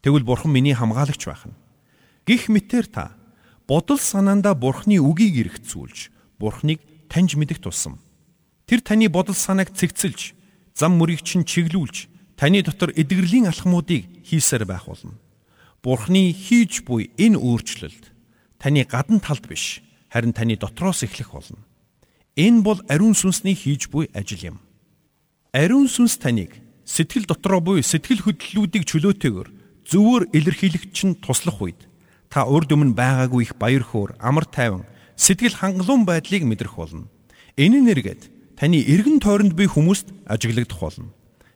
Тэгвэл 0.00 0.24
бурхан 0.24 0.48
миний 0.56 0.72
хамгаалагч 0.72 1.28
байх 1.28 1.44
нь. 1.44 1.58
Гих 2.24 2.48
мэтэр 2.48 2.88
та 2.88 3.12
бодол 3.68 4.00
санаандаа 4.00 4.56
бурханы 4.56 4.96
үгийг 4.96 5.52
эргцүүлж, 5.52 6.08
бурханыг 6.40 6.80
таньж 7.12 7.36
мэдэх 7.36 7.60
тусам 7.60 8.00
тэр 8.66 8.80
таны 8.80 9.08
бодол 9.08 9.34
санааг 9.34 9.72
цэгцэлж, 9.72 10.34
зам 10.74 10.96
мөрийг 10.96 11.22
чинь 11.22 11.44
чиглүүлж, 11.44 12.08
таны 12.44 12.60
дотор 12.60 12.92
эдгэрлийн 12.92 13.48
алхмуудыг 13.48 14.04
хийсээр 14.20 14.68
байх 14.68 14.84
болно. 14.84 15.16
Бурханы 15.80 16.28
хийж 16.36 16.84
буй 16.84 17.08
энэ 17.16 17.40
өөрчлөлт 17.40 18.12
таны 18.60 18.84
гадна 18.84 19.16
талд 19.16 19.48
биш, 19.48 19.80
харин 20.12 20.36
таны 20.36 20.60
дотроос 20.60 21.08
эхлэх 21.08 21.32
болно. 21.32 21.64
Энэ 22.36 22.60
бол 22.60 22.84
ариун 22.92 23.16
сүнсний 23.16 23.56
хийж 23.56 23.88
буй 23.88 24.12
ажил 24.12 24.44
юм. 24.44 24.56
Ариун 25.56 25.88
сүнс 25.88 26.20
таныг 26.20 26.60
сэтгэл 26.84 27.24
дотроо 27.24 27.64
буй 27.64 27.80
сэтгэл 27.80 28.20
хөдлөлүүдийг 28.28 28.84
чөлөөтэйгээр 28.92 29.48
зөвөр 29.88 30.28
илэрхийлэгч 30.36 30.98
нь 31.08 31.16
туслах 31.24 31.64
үед 31.64 31.80
та 32.28 32.44
урд 32.44 32.76
өмнө 32.76 32.92
байгаагүй 32.92 33.48
их 33.48 33.56
баяр 33.56 33.88
хөөр, 33.88 34.20
амар 34.20 34.44
тайван, 34.44 34.84
сэтгэл 35.16 35.56
хангалуун 35.64 36.04
байдлыг 36.04 36.44
мэдрэх 36.44 36.76
болно. 36.76 37.08
Энэ 37.56 37.80
нэргээд 37.80 38.28
таны 38.60 38.84
эргэн 38.84 39.24
тойронд 39.24 39.56
буй 39.56 39.64
хүмүүст 39.64 40.12
ажиглагдах 40.28 40.80
болно. 40.84 41.08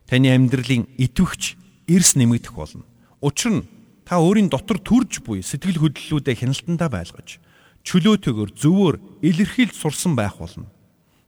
Таны 0.08 0.32
амьдралын 0.32 0.88
итвэгч 0.96 1.60
эрс 1.84 2.16
нэмэгдэх 2.16 2.56
болно. 2.56 2.88
Учир 3.20 3.60
нь 3.60 3.68
та 4.08 4.16
өөрийн 4.16 4.48
дотор 4.48 4.80
төрж 4.80 5.20
буй 5.20 5.44
сэтгэл 5.44 5.84
хөдлөлүүдэд 5.84 6.40
хяналтандаа 6.40 6.88
байлгаж 6.88 7.36
чөлөөтэйгээр 7.84 8.50
зөвөр 8.56 8.94
илэрхийлж 9.20 9.76
сурсан 9.76 10.16
байх 10.16 10.40
болно. 10.40 10.72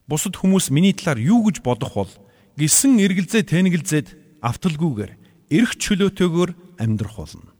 Бусад 0.09 0.41
хүмүүс 0.41 0.73
миний 0.73 0.97
талаар 0.97 1.21
юу 1.21 1.45
гэж 1.45 1.61
бодох 1.61 1.93
бол 1.93 2.13
гисэн 2.57 2.97
эргэлзээ 3.05 3.45
тэнэгэлзээд 3.53 4.09
авталгүйгээр 4.41 5.13
эрх 5.53 5.73
чөлөөтэйгээр 5.77 6.51
амьдрах 6.81 7.17
болно. 7.21 7.53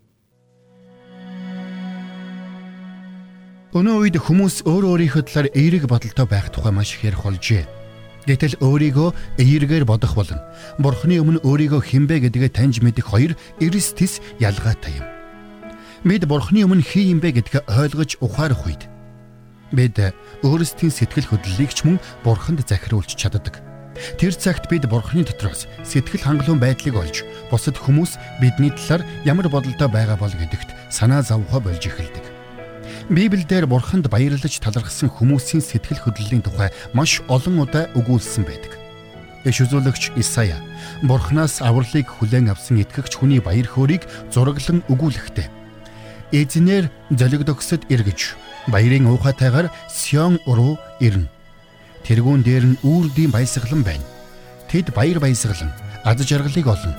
Өнөө 3.71 3.97
үед 4.03 4.17
хүмүүс 4.19 4.67
өөр 4.67 4.85
өөрийнхөө 4.99 5.23
талаар 5.31 5.49
эерэг 5.55 5.85
бодолтой 5.87 6.27
байх 6.27 6.51
тухай 6.51 6.75
маш 6.75 6.99
их 6.99 7.07
ярих 7.07 7.23
болжээ. 7.23 7.80
Гэтэл 8.29 8.61
өөрийгөө 8.61 9.41
эергээр 9.41 9.85
бодох 9.89 10.13
болно. 10.17 10.45
Бурхны 10.77 11.17
өмнө 11.21 11.41
өөрийгөө 11.41 11.81
хинбэ 11.81 12.29
гэдгээ 12.29 12.53
таньж 12.53 12.85
мэдэх 12.85 13.09
хоёр 13.09 13.33
эрс 13.61 13.97
тис 13.97 14.21
ялгаатай 14.37 15.01
юм. 15.01 15.07
Бид 16.05 16.29
Бурхны 16.29 16.65
өмнө 16.65 16.85
хий 16.85 17.13
юм 17.13 17.21
бэ 17.21 17.41
гэдгээ 17.41 17.65
ойлгож 17.69 18.21
ухаарах 18.21 18.65
үед 18.69 18.89
бид 19.73 19.97
өөрсдийн 20.43 20.91
сэтгэл 20.93 21.31
хөдлөлийг 21.31 21.73
ч 21.73 21.85
мөн 21.87 22.01
Бурханд 22.25 22.65
захируулж 22.67 23.15
чаддаг. 23.15 23.63
Тэр 24.17 24.33
цагт 24.33 24.69
бид 24.69 24.89
Бурхны 24.89 25.25
дотроос 25.25 25.69
сэтгэл 25.85 26.25
хангалуун 26.25 26.61
байдлыг 26.61 26.97
олж 26.97 27.17
бусад 27.53 27.77
хүмүүс 27.77 28.17
бидний 28.41 28.73
талаар 28.73 29.05
ямар 29.29 29.49
бодолтой 29.49 29.89
байгаа 29.89 30.17
бол 30.17 30.33
гэдэгт 30.33 30.73
санаа 30.89 31.23
зовхоо 31.23 31.61
болж 31.61 31.85
эхэлдэг. 31.85 32.30
Библиэлд 33.11 33.67
бурханд 33.67 34.07
баярлаж 34.07 34.63
талархсан 34.63 35.11
хүмүүсийн 35.11 35.59
сэтгэл 35.59 35.99
хөдлөлийн 35.99 36.47
тухай 36.47 36.71
маш 36.95 37.19
олон 37.27 37.67
удаа 37.67 37.91
өгүүлсэн 37.99 38.47
байдаг. 38.47 38.79
Иш 39.43 39.67
үзүүлэгч 39.67 40.15
Исая 40.15 40.63
бурхнаас 41.03 41.59
авралыг 41.59 42.07
хүлээн 42.07 42.55
авсан 42.55 42.79
итгэгч 42.79 43.19
хүний 43.19 43.43
баяр 43.43 43.67
хөөргийг 43.67 44.07
зураглан 44.31 44.87
өгүүлэхдээ 44.87 45.51
эзнэр 46.39 46.87
золигдогсод 47.11 47.91
эргэж 47.91 48.39
баярын 48.71 49.11
уухайтайгаар 49.11 49.75
Сион 49.91 50.39
руу 50.47 50.79
ирнэ. 51.03 51.27
Тэргүүн 52.07 52.47
дээр 52.47 52.65
нь 52.71 52.81
үүрдийн 52.87 53.35
баясгалан 53.35 53.83
байна. 53.83 54.07
Тэд 54.71 54.95
баяр 54.95 55.19
баясгалан 55.19 55.75
ад 56.07 56.23
жаргалыг 56.23 56.67
олно. 56.71 56.95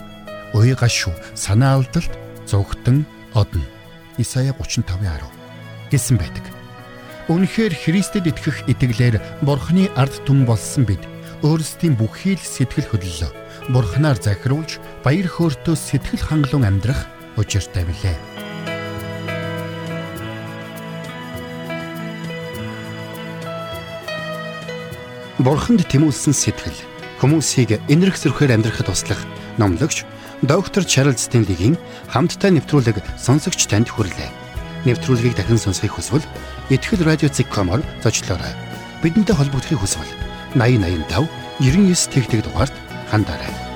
Уй 0.52 0.76
гашуу 0.76 1.15
санаа 1.39 1.80
алдалт 1.80 2.12
зүгтэн 2.52 3.08
одно. 3.32 3.63
Исая 4.19 4.52
35:10 4.52 5.40
гэсэн 5.91 6.17
байдаг. 6.17 6.45
Үнэхээр 7.27 7.75
Христэд 7.75 8.25
итгэх 8.32 8.65
итгэлээр 8.71 9.21
Бурхны 9.45 9.91
ард 9.99 10.15
түмэн 10.25 10.47
болсон 10.47 10.88
бид 10.89 11.04
өөрсдийн 11.45 11.95
бүхий 11.99 12.36
л 12.36 12.41
сэтгэл 12.41 12.89
хөдлөлөө 12.89 13.32
Бурхнаар 13.69 14.17
захируулж 14.17 14.82
баяр 15.06 15.27
хөөртөө 15.30 15.75
сэтгэл 15.77 16.23
хангалуун 16.25 16.65
амьдрах 16.65 17.06
учиртай 17.38 17.86
билээ. 17.86 18.17
Бурханд 25.41 25.86
тэмүүлсэн 25.89 26.34
сэтгэл 26.38 26.80
хүмүүсийг 27.21 27.82
энэрх 27.89 28.17
зөрхөөр 28.17 28.58
амьдрахад 28.58 28.89
туслах 28.89 29.21
номлогч 29.58 30.06
доктор 30.45 30.86
Чарлз 30.86 31.25
Стенлигийн 31.25 31.77
хамттай 32.10 32.54
нэвтрүүлэг 32.54 33.01
сонсогч 33.17 33.65
танд 33.65 33.89
хүрлээ 33.89 34.40
нэвтрүүлгийг 34.86 35.38
дахин 35.38 35.62
сонсохыг 35.62 35.96
хүсвэл 35.96 36.26
ихтгэл 36.74 37.06
радиоцик.com-оор 37.06 37.82
зочлоорой. 38.04 38.54
Бидэнтэй 39.02 39.36
холбогдохыг 39.36 39.80
хүсвэл 39.82 40.12
8085 40.58 41.30
99 41.62 42.12
тэгтэг 42.12 42.41
дугаард 42.46 42.76
хандаарай. 43.10 43.71